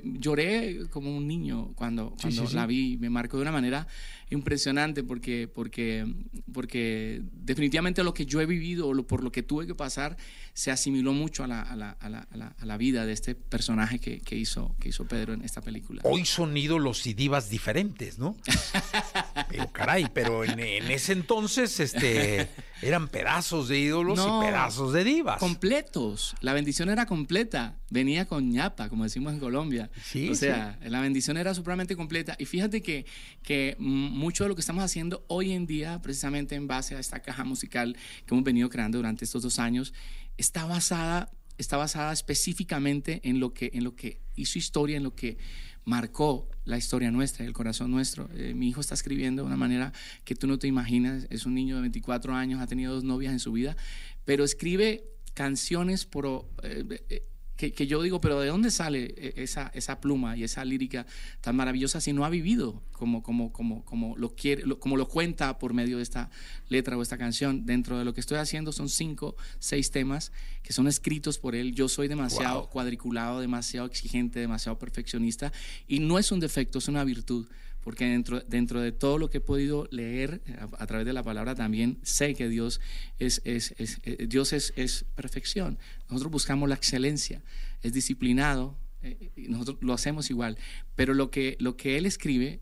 lloré 0.04 0.88
como 0.90 1.16
un 1.16 1.26
niño 1.26 1.72
cuando, 1.74 2.14
cuando 2.20 2.44
la 2.52 2.66
vi, 2.66 2.96
me 2.98 3.10
marcó 3.10 3.36
de 3.36 3.42
una 3.42 3.52
manera 3.52 3.86
impresionante 4.30 5.02
porque, 5.02 5.48
porque, 5.48 6.06
porque 6.52 7.22
definitivamente 7.32 8.04
lo 8.04 8.12
que 8.12 8.26
yo 8.26 8.40
he 8.40 8.46
vivido 8.46 8.88
o 8.88 9.06
por 9.06 9.22
lo 9.22 9.32
que 9.32 9.42
tuve 9.42 9.66
que 9.66 9.74
pasar 9.74 10.16
se 10.52 10.70
asimiló 10.70 11.12
mucho 11.12 11.44
a 11.44 11.46
la, 11.46 11.62
a 11.62 11.76
la, 11.76 11.90
a 11.90 12.08
la, 12.08 12.26
a 12.58 12.66
la 12.66 12.76
vida 12.76 13.06
de 13.06 13.12
este 13.12 13.34
personaje 13.34 14.00
que, 14.00 14.20
que, 14.20 14.36
hizo, 14.36 14.74
que 14.80 14.88
hizo 14.88 15.06
Pedro 15.06 15.32
en 15.32 15.42
esta 15.42 15.60
película. 15.60 16.02
Hoy 16.04 16.24
son 16.24 16.56
ídolos 16.56 17.06
y 17.06 17.14
divas 17.14 17.48
diferentes, 17.48 18.18
¿no? 18.18 18.36
pero 19.48 19.70
caray, 19.72 20.08
pero 20.12 20.44
en, 20.44 20.58
ese 20.90 21.12
entonces 21.12 21.78
este, 21.80 22.48
eran 22.82 23.08
pedazos 23.08 23.68
de 23.68 23.78
ídolos 23.78 24.18
y 24.18 24.44
pedazos 24.44 24.92
de 24.92 25.04
divas. 25.04 25.38
Completos. 25.38 26.34
La 26.40 26.52
bendición 26.52 26.88
era 26.90 27.06
completa. 27.06 27.76
Venía 27.90 28.26
con 28.26 28.50
ñapa, 28.50 28.88
como 28.88 29.04
decimos 29.04 29.32
en 29.32 29.40
Colombia. 29.40 29.90
Sí, 30.02 30.28
o 30.28 30.34
sea, 30.34 30.78
la 30.84 31.00
bendición 31.00 31.38
era 31.38 31.54
supremamente 31.54 31.96
completa. 31.96 32.36
Y 32.38 32.44
fíjate 32.44 32.82
que, 32.82 33.06
que 33.42 33.76
mucho 33.78 34.44
de 34.44 34.48
lo 34.48 34.54
que 34.54 34.60
estamos 34.60 34.84
haciendo 34.84 35.24
hoy 35.28 35.52
en 35.52 35.66
día, 35.66 36.00
precisamente 36.02 36.54
en 36.54 36.66
base 36.66 36.94
a 36.96 37.00
esta 37.00 37.20
caja 37.20 37.44
musical 37.44 37.96
que 38.26 38.34
hemos 38.34 38.44
venido 38.44 38.68
creando 38.68 38.98
durante 38.98 39.24
estos 39.24 39.42
dos 39.42 39.58
años, 39.58 39.94
está 40.36 40.66
basada, 40.66 41.30
está 41.56 41.78
basada 41.78 42.12
específicamente 42.12 43.20
en 43.24 43.40
lo, 43.40 43.54
que, 43.54 43.70
en 43.72 43.84
lo 43.84 43.96
que 43.96 44.20
hizo 44.36 44.58
historia, 44.58 44.98
en 44.98 45.02
lo 45.02 45.14
que 45.14 45.38
marcó 45.86 46.46
la 46.66 46.76
historia 46.76 47.10
nuestra, 47.10 47.46
el 47.46 47.54
corazón 47.54 47.90
nuestro. 47.90 48.28
Eh, 48.34 48.52
mi 48.54 48.68
hijo 48.68 48.82
está 48.82 48.92
escribiendo 48.92 49.42
de 49.42 49.46
una 49.46 49.56
manera 49.56 49.94
que 50.24 50.34
tú 50.34 50.46
no 50.46 50.58
te 50.58 50.66
imaginas. 50.66 51.26
Es 51.30 51.46
un 51.46 51.54
niño 51.54 51.76
de 51.76 51.80
24 51.80 52.34
años, 52.34 52.60
ha 52.60 52.66
tenido 52.66 52.92
dos 52.92 53.04
novias 53.04 53.32
en 53.32 53.40
su 53.40 53.52
vida, 53.52 53.78
pero 54.26 54.44
escribe 54.44 55.04
canciones 55.32 56.04
por... 56.04 56.46
Eh, 56.62 57.22
que, 57.58 57.86
yo 57.88 58.00
digo, 58.00 58.20
pero 58.20 58.40
¿de 58.40 58.48
dónde 58.48 58.70
sale 58.70 59.14
e, 59.16 59.42
esa, 59.42 59.72
esa 59.74 60.00
pluma 60.00 60.36
y 60.36 60.44
esa 60.44 60.64
lírica 60.64 61.06
tan 61.40 61.56
maravillosa 61.56 62.00
si 62.00 62.12
no 62.12 62.24
ha 62.24 62.30
vivido 62.30 62.84
como, 62.92 63.24
como, 63.24 63.52
como, 63.52 63.84
como, 63.84 64.16
lo 64.16 64.36
quiere, 64.36 64.62
como 64.78 64.96
lo 64.96 65.08
cuenta 65.08 65.58
por 65.58 65.74
medio 65.74 65.96
de 65.96 66.04
esta 66.04 66.30
letra 66.68 66.96
o 66.96 67.02
esta 67.02 67.18
canción? 67.18 67.66
Dentro 67.66 67.98
de 67.98 68.04
lo 68.04 68.14
que 68.14 68.20
estoy 68.20 68.38
haciendo 68.38 68.70
son 68.70 68.88
cinco, 68.88 69.34
seis 69.58 69.90
temas 69.90 70.30
que 70.62 70.72
son 70.72 70.86
escritos 70.86 71.38
por 71.38 71.56
él. 71.56 71.74
Yo 71.74 71.88
soy 71.88 72.06
demasiado 72.06 72.70
cuadriculado, 72.70 73.40
demasiado 73.40 73.88
exigente, 73.88 74.38
demasiado 74.38 74.78
perfeccionista 74.78 75.52
y 75.88 75.98
no 75.98 76.20
es 76.20 76.30
un 76.30 76.38
defecto, 76.38 76.78
es 76.78 76.86
una 76.86 77.02
virtud 77.02 77.48
porque 77.82 78.06
dentro, 78.06 78.40
dentro 78.40 78.80
de 78.80 78.92
todo 78.92 79.18
lo 79.18 79.30
que 79.30 79.38
he 79.38 79.40
podido 79.40 79.88
leer 79.90 80.42
eh, 80.46 80.56
a, 80.78 80.86
través 80.86 81.06
de 81.06 81.12
la 81.12 81.22
palabra 81.22 81.54
también 81.54 81.98
sé 82.02 82.34
que 82.34 82.48
Dios 82.48 82.80
es, 83.18 83.40
es, 83.44 83.74
eh, 83.78 84.26
Dios 84.28 84.52
es 84.52 85.04
perfección. 85.14 85.78
Nosotros 86.08 86.32
buscamos 86.32 86.68
la 86.68 86.74
excelencia, 86.74 87.42
es 87.82 87.92
disciplinado, 87.92 88.76
eh, 89.02 89.30
nosotros 89.36 89.78
lo 89.80 89.92
hacemos 89.92 90.28
igual, 90.30 90.58
pero 90.96 91.14
lo 91.14 91.30
que, 91.30 91.56
lo 91.60 91.76
que 91.76 91.96
Él 91.98 92.06
escribe, 92.06 92.60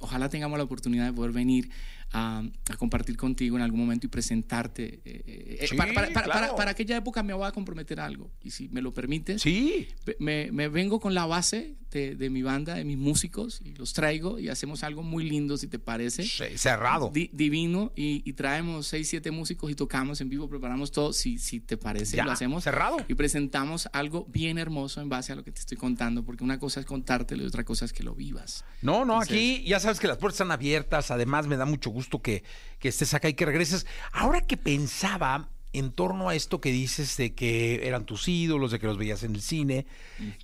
ojalá 0.00 0.28
tengamos 0.28 0.58
la 0.58 0.64
oportunidad 0.64 1.06
de 1.06 1.12
poder 1.12 1.32
venir 1.32 1.70
a, 2.12 2.42
compartir 2.78 3.16
contigo 3.16 3.56
en 3.56 3.62
algún 3.62 3.80
momento 3.80 4.06
y 4.06 4.10
presentarte. 4.10 5.00
Eh, 5.04 5.68
eh, 5.70 5.76
para, 5.76 6.70
aquella 6.70 6.96
época 6.96 7.22
me 7.22 7.32
voy 7.32 7.46
a 7.46 7.52
comprometer 7.52 8.00
algo 8.00 8.30
y 8.42 8.50
si 8.50 8.68
me 8.68 8.80
lo 8.82 8.92
permites, 8.92 9.42
sí. 9.42 9.88
me, 10.18 10.50
vengo 10.68 11.00
con 11.00 11.14
la 11.14 11.26
base 11.26 11.76
de, 11.90 12.30
mi 12.30 12.42
banda, 12.42 12.74
de 12.74 12.84
mis 12.84 12.98
músicos 12.98 13.60
y 13.64 13.74
los 13.74 13.92
traigo 13.92 14.38
y 14.38 14.48
hacemos 14.48 14.82
algo 14.84 15.02
muy 15.02 15.28
lindo, 15.28 15.56
si 15.56 15.68
te 15.68 15.78
parece. 15.78 16.24
cerrado. 16.56 17.10
divino 17.12 17.92
y, 17.96 18.32
traemos 18.34 18.86
seis, 18.86 19.08
siete 19.08 19.30
músicos 19.30 19.70
y 19.70 19.74
tocamos 19.74 20.20
en 20.20 20.28
vivo, 20.28 20.48
preparamos 20.48 20.92
todo, 20.92 21.12
si, 21.12 21.38
si 21.38 21.60
te 21.60 21.76
parece, 21.76 22.22
lo 22.22 22.30
hacemos. 22.30 22.64
Cerrado. 22.64 22.98
Y 23.08 23.14
presentamos 23.14 23.88
algo 23.92 24.26
bien 24.28 24.58
hermoso 24.58 25.00
en 25.00 25.08
base 25.08 25.32
a 25.32 25.36
lo 25.36 25.42
que 25.42 25.50
te 25.50 25.60
estoy 25.60 25.76
contando, 25.76 26.24
porque 26.24 26.44
una 26.44 26.58
cosa 26.58 26.80
es 26.80 26.86
contártelo 26.86 27.42
y 27.42 27.46
otra 27.46 27.64
cosa 27.64 27.84
es 27.84 27.92
que 27.92 28.02
lo 28.02 28.14
vivas. 28.14 28.64
No, 28.82 29.04
no, 29.04 29.20
aquí 29.20 29.64
ya 29.64 29.80
sabes 29.80 29.98
que 29.98 30.06
las 30.06 30.18
puertas 30.18 30.36
están 30.36 30.52
abiertas, 30.52 31.10
además 31.10 31.46
me 31.46 31.56
da 31.56 31.64
mucho 31.64 31.90
gusto 31.90 31.97
gusto 31.98 32.22
que, 32.22 32.44
estés 32.80 33.12
acá 33.12 33.28
y 33.28 33.34
que 33.34 33.44
regreses. 33.44 33.86
Ahora 34.12 34.40
que 34.40 34.56
pensaba 34.56 35.50
en 35.72 35.90
torno 35.92 36.28
a 36.28 36.34
esto 36.34 36.60
que 36.60 36.70
dices 36.70 37.16
de 37.16 37.34
que 37.34 37.86
eran 37.86 38.06
tus 38.06 38.28
ídolos, 38.28 38.70
de 38.70 38.78
que 38.78 38.86
los 38.86 38.96
veías 38.96 39.22
en 39.24 39.34
el 39.34 39.42
cine, 39.42 39.86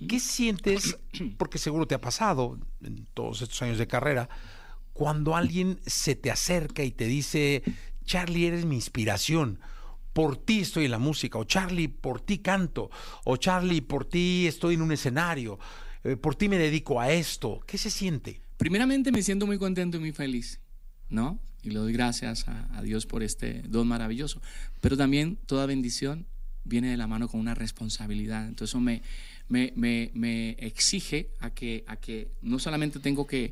¿qué 0.07 0.19
sientes? 0.19 0.97
Porque 1.37 1.57
seguro 1.57 1.87
te 1.87 1.95
ha 1.95 2.01
pasado 2.01 2.59
en 2.83 3.07
todos 3.13 3.41
estos 3.41 3.61
años 3.61 3.77
de 3.77 3.87
carrera, 3.87 4.29
cuando 4.93 5.35
alguien 5.35 5.79
se 5.85 6.15
te 6.15 6.29
acerca 6.29 6.83
y 6.83 6.91
te 6.91 7.05
dice, 7.05 7.63
Charlie, 8.05 8.47
eres 8.47 8.65
mi 8.65 8.75
inspiración. 8.75 9.59
Por 10.13 10.37
ti 10.37 10.61
estoy 10.61 10.85
en 10.85 10.91
la 10.91 10.99
música, 10.99 11.37
o 11.37 11.43
Charlie, 11.43 11.89
por 11.89 12.21
ti 12.21 12.37
canto, 12.37 12.89
o 13.25 13.35
Charlie, 13.37 13.81
por 13.81 14.05
ti 14.05 14.45
estoy 14.47 14.75
en 14.75 14.81
un 14.81 14.91
escenario, 14.91 15.59
eh, 16.03 16.15
por 16.15 16.35
ti 16.35 16.47
me 16.47 16.57
dedico 16.57 17.01
a 17.01 17.11
esto. 17.11 17.61
¿Qué 17.65 17.77
se 17.77 17.89
siente? 17.89 18.41
Primeramente 18.57 19.11
me 19.11 19.21
siento 19.21 19.45
muy 19.45 19.57
contento 19.57 19.97
y 19.97 19.99
muy 19.99 20.11
feliz. 20.11 20.59
¿No? 21.09 21.39
Y 21.63 21.71
le 21.71 21.79
doy 21.79 21.93
gracias 21.93 22.45
a, 22.47 22.81
Dios 22.83 23.05
por 23.05 23.23
este 23.23 23.63
don 23.67 23.87
maravilloso. 23.87 24.41
Pero 24.81 24.97
también 24.97 25.37
toda 25.47 25.65
bendición 25.65 26.27
viene 26.63 26.89
de 26.89 26.97
la 26.97 27.07
mano 27.07 27.27
con 27.27 27.39
una 27.39 27.55
responsabilidad. 27.55 28.47
Entonces 28.47 28.71
eso 28.71 28.79
me, 28.79 29.01
me, 29.49 30.55
exige 30.59 31.29
a 31.39 31.49
que, 31.49 31.83
a 31.87 31.95
que 31.95 32.29
no 32.41 32.59
solamente 32.59 32.99
tengo 32.99 33.25
que, 33.25 33.51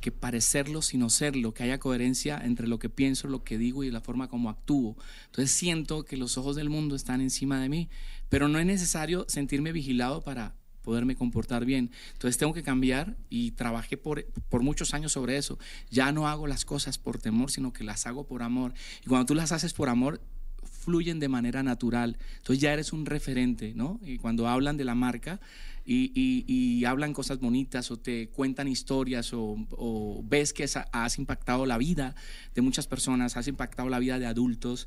que 0.00 0.12
parecerlo, 0.12 0.82
sino 0.82 1.10
serlo, 1.10 1.54
que 1.54 1.62
haya 1.62 1.78
coherencia 1.78 2.40
entre 2.44 2.68
lo 2.68 2.78
que 2.78 2.90
pienso, 2.90 3.28
lo 3.28 3.42
que 3.42 3.58
digo 3.58 3.84
y 3.84 3.90
la 3.90 4.00
forma 4.00 4.28
como 4.28 4.50
actúo. 4.50 4.96
Entonces 5.26 5.50
siento 5.50 6.04
que 6.04 6.16
los 6.16 6.36
ojos 6.38 6.56
del 6.56 6.68
mundo 6.68 6.94
están 6.94 7.20
encima 7.20 7.60
de 7.60 7.68
mí, 7.68 7.88
pero 8.28 8.48
no 8.48 8.58
es 8.58 8.66
necesario 8.66 9.24
sentirme 9.28 9.72
vigilado 9.72 10.22
para, 10.22 10.54
poderme 10.86 11.16
comportar 11.16 11.64
bien. 11.64 11.90
Entonces 12.12 12.38
tengo 12.38 12.54
que 12.54 12.62
cambiar 12.62 13.16
y 13.28 13.50
trabajé 13.50 13.96
por, 13.96 14.24
por 14.48 14.62
muchos 14.62 14.94
años 14.94 15.10
sobre 15.10 15.36
eso. 15.36 15.58
Ya 15.90 16.12
no 16.12 16.28
hago 16.28 16.46
las 16.46 16.64
cosas 16.64 16.96
por 16.96 17.18
temor, 17.18 17.50
sino 17.50 17.72
que 17.72 17.82
las 17.82 18.06
hago 18.06 18.24
por 18.24 18.44
amor. 18.44 18.72
Y 19.04 19.08
cuando 19.08 19.26
tú 19.26 19.34
las 19.34 19.50
haces 19.50 19.72
por 19.72 19.88
amor, 19.88 20.20
fluyen 20.62 21.18
de 21.18 21.26
manera 21.26 21.64
natural. 21.64 22.18
Entonces 22.36 22.60
ya 22.60 22.72
eres 22.72 22.92
un 22.92 23.04
referente, 23.04 23.74
¿no? 23.74 23.98
Y 24.00 24.18
cuando 24.18 24.46
hablan 24.46 24.76
de 24.76 24.84
la 24.84 24.94
marca 24.94 25.40
y, 25.84 26.12
y, 26.14 26.84
hablan 26.84 27.12
cosas 27.12 27.40
bonitas 27.40 27.90
o 27.90 27.96
te 27.96 28.28
cuentan 28.28 28.68
historias 28.68 29.32
o, 29.32 29.56
o 29.72 30.22
ves 30.24 30.52
que 30.52 30.68
has 30.92 31.18
impactado 31.18 31.66
la 31.66 31.78
vida 31.78 32.14
de 32.54 32.62
muchas 32.62 32.86
personas, 32.86 33.36
has 33.36 33.48
impactado 33.48 33.88
la 33.88 33.98
vida 33.98 34.20
de 34.20 34.26
adultos, 34.26 34.86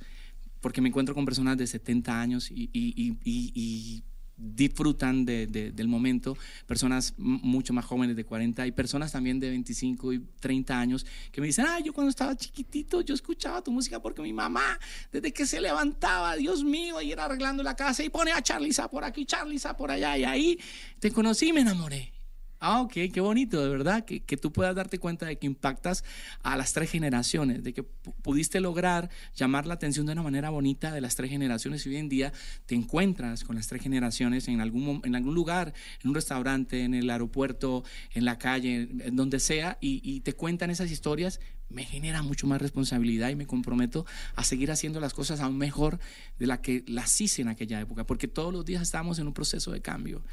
porque 0.62 0.80
me 0.80 0.88
encuentro 0.88 1.14
con 1.14 1.26
personas 1.26 1.58
de 1.58 1.68
70 1.68 2.22
años 2.22 2.52
y, 2.52 2.70
y 2.74 4.04
disfrutan 4.40 5.26
de, 5.26 5.48
del 5.48 5.88
momento, 5.88 6.38
personas 6.66 7.14
mucho 7.18 7.74
más 7.74 7.86
jóvenes 7.86 8.16
de 8.16 8.24
40 8.24 8.66
y 8.68 8.72
personas 8.72 9.12
también 9.12 9.40
de 9.40 9.50
25 9.50 10.14
y 10.14 10.20
30 10.40 10.80
años 10.80 11.06
que 11.32 11.42
me 11.42 11.48
dicen, 11.48 11.66
ah, 11.68 11.80
yo 11.80 11.94
cuando 11.94 12.10
estaba 12.10 12.36
chiquitito 12.36 13.02
yo 13.02 13.14
escuchaba 13.14 13.62
tu 13.62 13.72
música 13.72 14.02
porque 14.02 14.22
mi 14.22 14.34
mamá, 14.34 14.80
desde 15.12 15.34
que 15.34 15.46
se 15.46 15.62
levantaba, 15.62 16.36
Dios 16.36 16.64
mío, 16.64 17.02
y 17.02 17.12
era 17.12 17.26
arreglando 17.26 17.64
la 17.64 17.76
casa 17.76 18.04
y 18.04 18.10
pone 18.10 18.32
a 18.32 18.42
Charliza 18.42 18.90
por 18.90 19.04
aquí, 19.04 19.26
Charliza 19.26 19.76
por 19.76 19.92
allá, 19.92 20.18
y 20.18 20.24
ahí 20.24 20.60
te 21.00 21.12
conocí 21.12 21.50
y 21.50 21.54
me 21.54 21.62
enamoré. 21.62 22.19
Ah, 22.62 22.82
ok, 22.82 22.92
qué 23.14 23.22
bonito, 23.22 23.64
de 23.64 23.70
verdad, 23.70 24.04
que, 24.04 24.20
que, 24.20 24.36
tú 24.36 24.52
puedas 24.52 24.76
darte 24.76 25.00
cuenta 25.00 25.26
de 25.26 25.38
que 25.38 25.48
impactas 25.48 26.04
a 26.44 26.58
las 26.58 26.74
tres 26.74 26.92
generaciones, 26.92 27.64
de 27.64 27.74
que 27.74 27.84
pudiste 27.84 28.60
lograr 28.60 29.10
llamar 29.34 29.66
la 29.66 29.76
atención 29.76 30.06
de 30.06 30.12
una 30.12 30.24
manera 30.24 30.50
bonita 30.50 30.92
de 30.92 31.00
las 31.00 31.16
tres 31.16 31.30
generaciones 31.30 31.86
y 31.86 31.90
hoy 31.90 31.96
en 31.96 32.10
día 32.10 32.34
te 32.66 32.76
encuentras 32.76 33.46
con 33.46 33.56
las 33.56 33.68
tres 33.68 33.82
generaciones 33.82 34.50
en 34.50 34.60
algún, 34.60 35.02
en 35.06 35.16
algún 35.16 35.36
lugar, 35.36 35.74
en 36.04 36.10
un 36.10 36.16
restaurante, 36.16 36.84
en 36.84 36.96
el 36.96 37.10
aeropuerto, 37.10 37.86
en 38.14 38.26
la 38.26 38.38
calle, 38.38 38.90
en 39.06 39.16
donde 39.16 39.40
sea, 39.40 39.78
y, 39.80 40.02
y 40.04 40.20
te 40.20 40.34
cuentan 40.34 40.70
esas 40.70 40.92
historias, 40.92 41.40
me 41.70 41.86
genera 41.86 42.24
mucho 42.24 42.46
más 42.46 42.62
responsabilidad 42.62 43.30
y 43.30 43.36
me 43.36 43.46
comprometo 43.46 44.06
a 44.36 44.44
seguir 44.44 44.72
haciendo 44.72 45.00
las 45.00 45.14
cosas 45.14 45.40
aún 45.40 45.58
mejor 45.58 46.00
de 46.40 46.48
la 46.48 46.62
que 46.62 46.84
las 46.88 47.22
hice 47.22 47.42
en 47.42 47.48
aquella 47.48 47.80
época, 47.80 48.06
porque 48.06 48.28
todos 48.28 48.52
los 48.52 48.66
días 48.66 48.82
estamos 48.82 49.18
en 49.20 49.28
un 49.28 49.34
proceso 49.34 49.72
de 49.72 49.82
cambio 49.82 50.24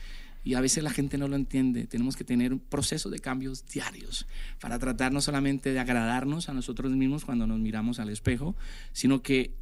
y 0.47 0.55
a 0.55 0.61
veces 0.61 0.85
la 0.85 0.91
gente 0.91 1.19
no 1.19 1.27
lo 1.27 1.35
entiende. 1.35 1.89
Tenemos 1.89 2.15
que 2.15 2.23
tener 2.23 2.53
un 2.53 2.61
proceso 2.61 3.11
de 3.11 3.19
cambios 3.19 3.67
diarios 3.67 4.29
para 4.61 4.79
tratar 4.79 5.11
no 5.11 5.21
solamente 5.21 5.73
de 5.73 5.81
agradarnos 5.81 6.49
a 6.49 6.55
nosotros 6.55 6.93
mismos 6.93 7.25
cuando 7.25 7.49
nos 7.49 7.59
miramos 7.59 7.99
al 7.99 8.11
espejo, 8.11 8.55
sino 8.93 9.23
que 9.23 9.57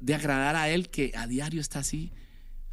de 0.00 0.14
agradar 0.14 0.56
a 0.56 0.70
Él 0.70 0.88
que 0.88 1.12
a 1.14 1.26
diario 1.26 1.60
está 1.60 1.80
así 1.80 2.10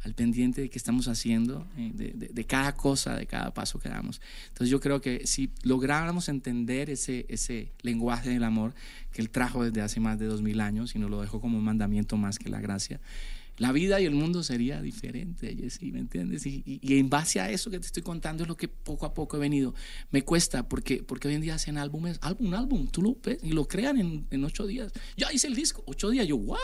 al 0.02 0.14
pendiente 0.14 0.62
de 0.62 0.70
qué 0.70 0.78
estamos 0.78 1.08
haciendo, 1.08 1.68
eh, 1.76 1.92
de, 2.14 2.44
cada 2.46 2.74
cosa, 2.74 3.16
de 3.16 3.26
cada 3.26 3.52
paso 3.52 3.78
que 3.78 3.90
damos. 3.90 4.22
Entonces 4.48 4.70
yo 4.70 4.80
creo 4.80 5.02
que 5.02 5.26
si 5.26 5.52
lográramos 5.62 6.30
entender 6.30 6.88
ese, 6.88 7.26
ese 7.28 7.70
lenguaje 7.82 8.30
del 8.30 8.44
amor 8.44 8.74
que 9.12 9.20
Él 9.20 9.28
trajo 9.28 9.62
desde 9.62 9.82
hace 9.82 10.00
más 10.00 10.18
de 10.18 10.24
dos 10.24 10.40
mil 10.40 10.58
años 10.62 10.94
y 10.94 10.98
nos 10.98 11.10
lo 11.10 11.20
dejó 11.20 11.38
como 11.38 11.58
un 11.58 11.64
mandamiento 11.64 12.16
más 12.16 12.38
que 12.38 12.48
la 12.48 12.62
gracia, 12.62 12.98
la 13.58 13.72
vida 13.72 14.00
y 14.00 14.06
el 14.06 14.14
mundo 14.14 14.42
sería 14.42 14.80
diferente, 14.80 15.54
Jesse, 15.54 15.82
¿me 15.92 16.00
entiendes? 16.00 16.46
Y, 16.46 16.80
en 16.82 17.10
base 17.10 17.40
a 17.40 17.50
eso 17.50 17.70
que 17.70 17.78
te 17.78 17.86
estoy 17.86 18.02
contando 18.02 18.44
es 18.44 18.48
lo 18.48 18.56
que 18.56 18.68
poco 18.68 19.06
a 19.06 19.12
poco 19.12 19.36
he 19.36 19.40
venido. 19.40 19.74
Me 20.10 20.22
cuesta 20.22 20.68
porque, 20.68 21.02
porque 21.02 21.28
hoy 21.28 21.34
en 21.34 21.42
día 21.42 21.54
hacen 21.54 21.76
álbumes, 21.76 22.18
álbum, 22.22 22.48
un 22.48 22.54
álbum, 22.54 22.88
tú 22.88 23.02
lo 23.02 23.16
ves 23.22 23.38
y 23.42 23.52
lo 23.52 23.68
crean 23.68 23.98
en, 23.98 24.26
en 24.30 24.44
ocho 24.44 24.66
días. 24.66 24.92
Ya 25.16 25.32
hice 25.32 25.48
el 25.48 25.54
disco, 25.54 25.82
ocho 25.86 26.10
días, 26.10 26.26
yo, 26.26 26.36
¿what? 26.36 26.58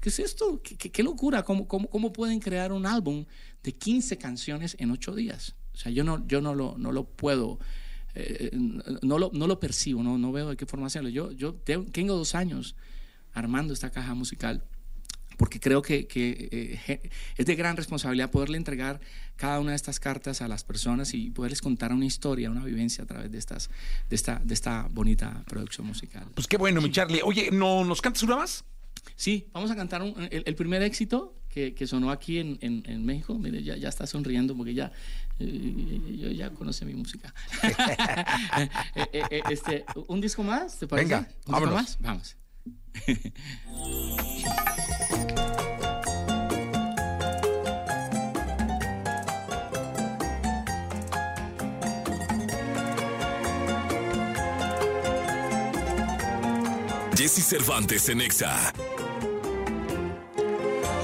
¿Qué 0.00 0.08
es 0.08 0.18
esto? 0.18 0.60
¿Qué, 0.62 0.76
qué, 0.76 1.02
locura? 1.04 1.44
¿Cómo, 1.44 1.68
¿Cómo, 1.68 1.88
cómo, 1.88 2.12
pueden 2.12 2.40
crear 2.40 2.72
un 2.72 2.86
álbum 2.86 3.24
de 3.62 3.72
15 3.72 4.18
canciones 4.18 4.76
en 4.80 4.90
ocho 4.90 5.14
días? 5.14 5.54
O 5.74 5.76
sea, 5.76 5.92
yo 5.92 6.02
no, 6.02 6.26
yo 6.26 6.40
no, 6.40 6.56
lo, 6.56 6.76
no 6.76 6.90
lo 6.90 7.04
puedo, 7.04 7.60
eh, 8.16 8.50
no, 9.02 9.18
lo, 9.18 9.30
no 9.32 9.46
lo 9.46 9.60
percibo, 9.60 10.02
no, 10.02 10.18
no 10.18 10.32
veo 10.32 10.48
de 10.48 10.56
qué 10.56 10.66
forma 10.66 10.88
hacerlo. 10.88 11.08
Yo, 11.08 11.30
yo 11.30 11.54
tengo 11.54 12.16
dos 12.16 12.34
años 12.34 12.74
armando 13.32 13.72
esta 13.72 13.90
caja 13.90 14.14
musical 14.14 14.64
porque 15.36 15.60
creo 15.60 15.82
que, 15.82 16.06
eh, 16.14 17.10
es 17.36 17.46
de 17.46 17.54
gran 17.54 17.76
responsabilidad 17.76 18.30
poderle 18.30 18.56
entregar 18.56 19.00
cada 19.36 19.60
una 19.60 19.70
de 19.70 19.76
estas 19.76 19.98
cartas 19.98 20.42
a 20.42 20.48
las 20.48 20.64
personas 20.64 21.14
y 21.14 21.30
poderles 21.30 21.60
contar 21.60 21.92
una 21.92 22.04
historia, 22.04 22.50
una 22.50 22.64
vivencia 22.64 23.04
a 23.04 23.06
través 23.06 23.30
de, 23.30 23.38
estas, 23.38 23.70
de, 24.08 24.16
esta, 24.16 24.40
de 24.44 24.54
esta 24.54 24.88
bonita 24.90 25.42
producción 25.48 25.86
musical. 25.86 26.26
Pues 26.34 26.46
qué 26.46 26.56
bueno, 26.56 26.80
mi 26.80 26.90
Charlie. 26.90 27.22
Oye, 27.24 27.50
¿no, 27.52 27.84
¿nos 27.84 28.00
cantas 28.00 28.22
una 28.22 28.36
más? 28.36 28.64
Sí, 29.16 29.48
vamos 29.52 29.70
a 29.70 29.76
cantar 29.76 30.02
el, 30.30 30.54
primer 30.54 30.82
éxito 30.82 31.34
que, 31.48 31.86
sonó 31.86 32.10
aquí 32.10 32.38
en, 32.38 32.58
en, 32.60 33.04
México. 33.04 33.38
Mire, 33.38 33.62
ya, 33.62 33.76
ya 33.76 33.88
está 33.88 34.06
sonriendo 34.06 34.56
porque 34.56 34.74
ya, 34.74 34.92
eh, 35.38 36.34
ya 36.36 36.50
conoce 36.50 36.84
mi 36.84 36.94
música. 36.94 37.34
Eh, 39.12 39.42
este, 39.50 39.84
¿Un 40.08 40.20
disco 40.20 40.42
más? 40.42 40.78
¿Te 40.78 40.86
parece? 40.86 41.14
Venga, 41.14 41.28
¿Un 41.46 41.54
disco 41.54 41.74
más? 41.74 41.98
Vamos. 42.00 42.36
Jesse 57.22 57.44
Cervantes 57.44 58.08
en 58.08 58.20
Exa. 58.20 58.72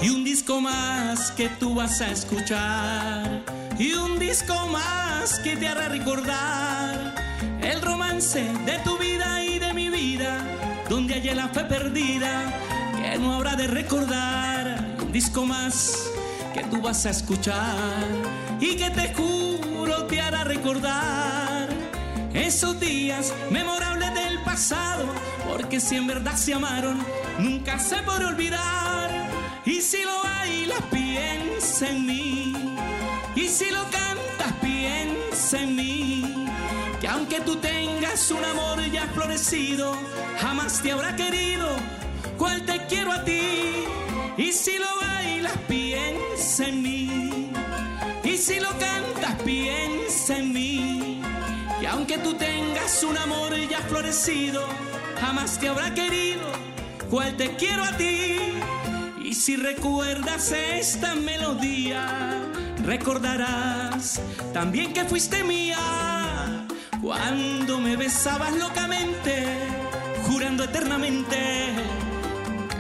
Y 0.03 0.09
un 0.09 0.25
disco 0.25 0.61
más 0.61 1.31
que 1.31 1.49
tú 1.49 1.77
vas 1.77 2.01
a 2.01 2.11
escuchar. 2.11 3.45
Y 3.79 3.93
un 3.93 4.19
disco 4.19 4.67
más 4.67 5.39
que 5.39 5.55
te 5.55 5.69
hará 5.69 5.89
recordar 5.89 7.15
el 7.63 7.81
romance 7.83 8.43
de 8.67 8.79
tu 8.83 8.99
vida 8.99 9.45
y 9.45 9.61
de 9.61 9.73
mi 9.73 9.91
vida. 9.91 10.45
Donde 10.89 11.15
haya 11.15 11.37
la 11.37 11.51
fe 11.51 11.63
perdida 11.67 12.53
que 12.97 13.17
no 13.17 13.35
habrá 13.35 13.55
de 13.55 13.69
recordar. 13.69 14.97
Un 15.01 15.13
disco 15.13 15.47
más 15.47 16.11
que 16.53 16.65
tú 16.65 16.83
vas 16.83 17.07
a 17.07 17.11
escuchar 17.11 17.77
y 18.59 18.75
que 18.75 18.91
te 18.91 19.15
juro 19.15 20.07
te 20.07 20.21
hará 20.21 20.43
recordar 20.43 21.69
esos 22.35 22.81
días 22.81 23.33
memorables 23.53 24.13
del 24.15 24.18
porque 25.47 25.79
si 25.79 25.95
en 25.95 26.09
verdad 26.09 26.35
se 26.37 26.53
amaron, 26.53 26.99
nunca 27.39 27.79
se 27.79 27.97
podrá 27.99 28.29
olvidar. 28.29 29.09
Y 29.65 29.81
si 29.81 30.03
lo 30.03 30.23
bailas, 30.25 30.83
piensa 30.91 31.89
en 31.89 32.07
mí. 32.07 32.55
Y 33.37 33.47
si 33.47 33.71
lo 33.71 33.83
cantas, 33.85 34.53
piensa 34.61 35.61
en 35.61 35.77
mí. 35.77 36.47
Que 37.01 37.07
aunque 37.07 37.41
tú 37.41 37.55
tengas 37.57 38.31
un 38.33 38.45
amor 38.45 38.83
ya 38.91 39.07
florecido, 39.15 39.97
jamás 40.41 40.83
te 40.83 40.91
habrá 40.91 41.15
querido 41.15 41.69
cual 42.37 42.63
te 42.63 42.85
quiero 42.87 43.13
a 43.13 43.23
ti. 43.25 43.85
Y 44.37 44.53
si 44.53 44.77
lo 44.79 44.89
bailas, 45.01 45.57
piensa 45.69 46.67
en 46.67 46.83
mí. 46.83 47.51
Y 48.25 48.37
si 48.37 48.59
lo 48.59 48.71
cantas, 48.71 49.35
piensa 49.45 50.39
en 50.39 50.53
mí. 50.53 50.68
Que 51.89 51.95
aunque 51.95 52.19
tú 52.19 52.35
tengas 52.35 53.03
un 53.03 53.17
amor 53.17 53.57
ya 53.67 53.79
florecido, 53.79 54.63
jamás 55.23 55.59
te 55.59 55.71
habrá 55.71 55.95
querido 55.95 56.43
cual 57.09 57.35
te 57.39 57.57
quiero 57.57 57.83
a 57.83 57.97
ti. 57.97 58.37
Y 59.25 59.33
si 59.33 59.57
recuerdas 59.57 60.53
esta 60.53 61.15
melodía, 61.15 62.43
recordarás 62.85 64.21
también 64.53 64.93
que 64.93 65.07
fuiste 65.07 65.43
mía 65.45 65.79
cuando 67.01 67.79
me 67.79 67.97
besabas 67.97 68.53
locamente, 68.53 69.47
jurando 70.27 70.65
eternamente 70.65 71.39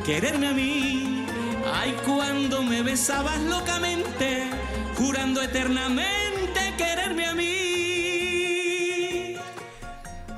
quererme 0.04 0.48
a 0.48 0.52
mí. 0.52 1.24
Ay, 1.72 1.96
cuando 2.04 2.62
me 2.62 2.82
besabas 2.82 3.40
locamente, 3.40 4.50
jurando 4.98 5.40
eternamente 5.40 6.74
quererme 6.76 7.24
a 7.24 7.34
mí. 7.34 7.57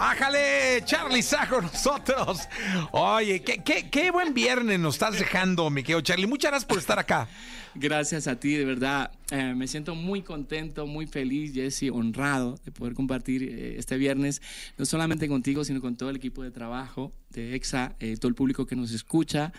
Ájale, 0.02 0.82
Charlie 0.86 1.22
Sajo, 1.22 1.60
nosotros. 1.60 2.48
Oye, 2.92 3.42
qué, 3.42 3.90
qué, 3.90 4.10
buen 4.10 4.32
viernes 4.32 4.80
nos 4.80 4.94
estás 4.94 5.18
dejando, 5.18 5.68
mi 5.68 5.82
querido 5.82 6.00
Charlie. 6.00 6.26
Muchas 6.26 6.52
gracias 6.52 6.66
por 6.66 6.78
estar 6.78 6.98
acá. 6.98 7.28
Gracias 7.74 8.26
a 8.26 8.34
ti, 8.36 8.56
de 8.56 8.64
verdad. 8.64 9.10
Eh, 9.30 9.54
me 9.54 9.68
siento 9.68 9.94
muy 9.94 10.22
contento, 10.22 10.86
muy 10.86 11.06
feliz, 11.06 11.52
Jesse, 11.54 11.90
honrado 11.92 12.58
de 12.64 12.72
poder 12.72 12.94
compartir 12.94 13.44
eh, 13.44 13.76
este 13.78 13.96
viernes, 13.96 14.42
no 14.76 14.84
solamente 14.84 15.28
contigo, 15.28 15.64
sino 15.64 15.80
con 15.80 15.96
todo 15.96 16.10
el 16.10 16.16
equipo 16.16 16.42
de 16.42 16.50
trabajo 16.50 17.12
de 17.30 17.54
EXA, 17.54 17.94
eh, 18.00 18.16
todo 18.16 18.28
el 18.28 18.34
público 18.34 18.66
que 18.66 18.74
nos 18.74 18.90
escucha. 18.90 19.52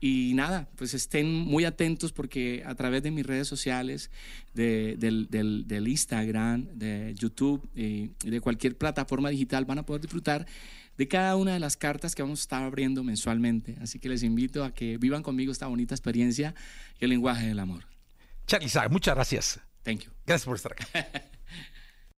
Y 0.00 0.32
nada, 0.34 0.68
pues 0.76 0.94
estén 0.94 1.32
muy 1.32 1.64
atentos 1.64 2.12
porque 2.12 2.62
a 2.64 2.74
través 2.76 3.02
de 3.02 3.10
mis 3.10 3.26
redes 3.26 3.48
sociales, 3.48 4.10
de, 4.54 4.96
del, 4.96 5.88
Instagram, 5.88 6.66
de 6.74 7.14
YouTube 7.18 7.68
de 7.74 8.40
cualquier 8.40 8.76
plataforma 8.76 9.30
digital 9.30 9.64
van 9.64 9.78
a 9.78 9.86
poder 9.86 10.02
disfrutar 10.02 10.46
de 10.98 11.08
cada 11.08 11.36
una 11.36 11.54
de 11.54 11.60
las 11.60 11.76
cartas 11.76 12.14
que 12.14 12.22
vamos 12.22 12.40
a 12.40 12.42
estar 12.42 12.62
abriendo 12.62 13.02
mensualmente. 13.02 13.76
Así 13.80 13.98
que 13.98 14.10
les 14.10 14.22
invito 14.22 14.64
a 14.64 14.72
que 14.72 14.98
vivan 14.98 15.22
conmigo 15.22 15.50
esta 15.50 15.66
bonita 15.66 15.94
experiencia 15.94 16.54
y 17.00 17.04
el 17.04 17.10
lenguaje 17.10 17.46
del 17.46 17.58
amor. 17.58 17.95
Charlie 18.46 18.68
muchas 18.90 19.14
gracias. 19.14 19.60
Thank 19.82 20.00
you. 20.04 20.12
Gracias 20.24 20.46
por 20.46 20.56
estar 20.56 20.72
acá. 20.72 20.86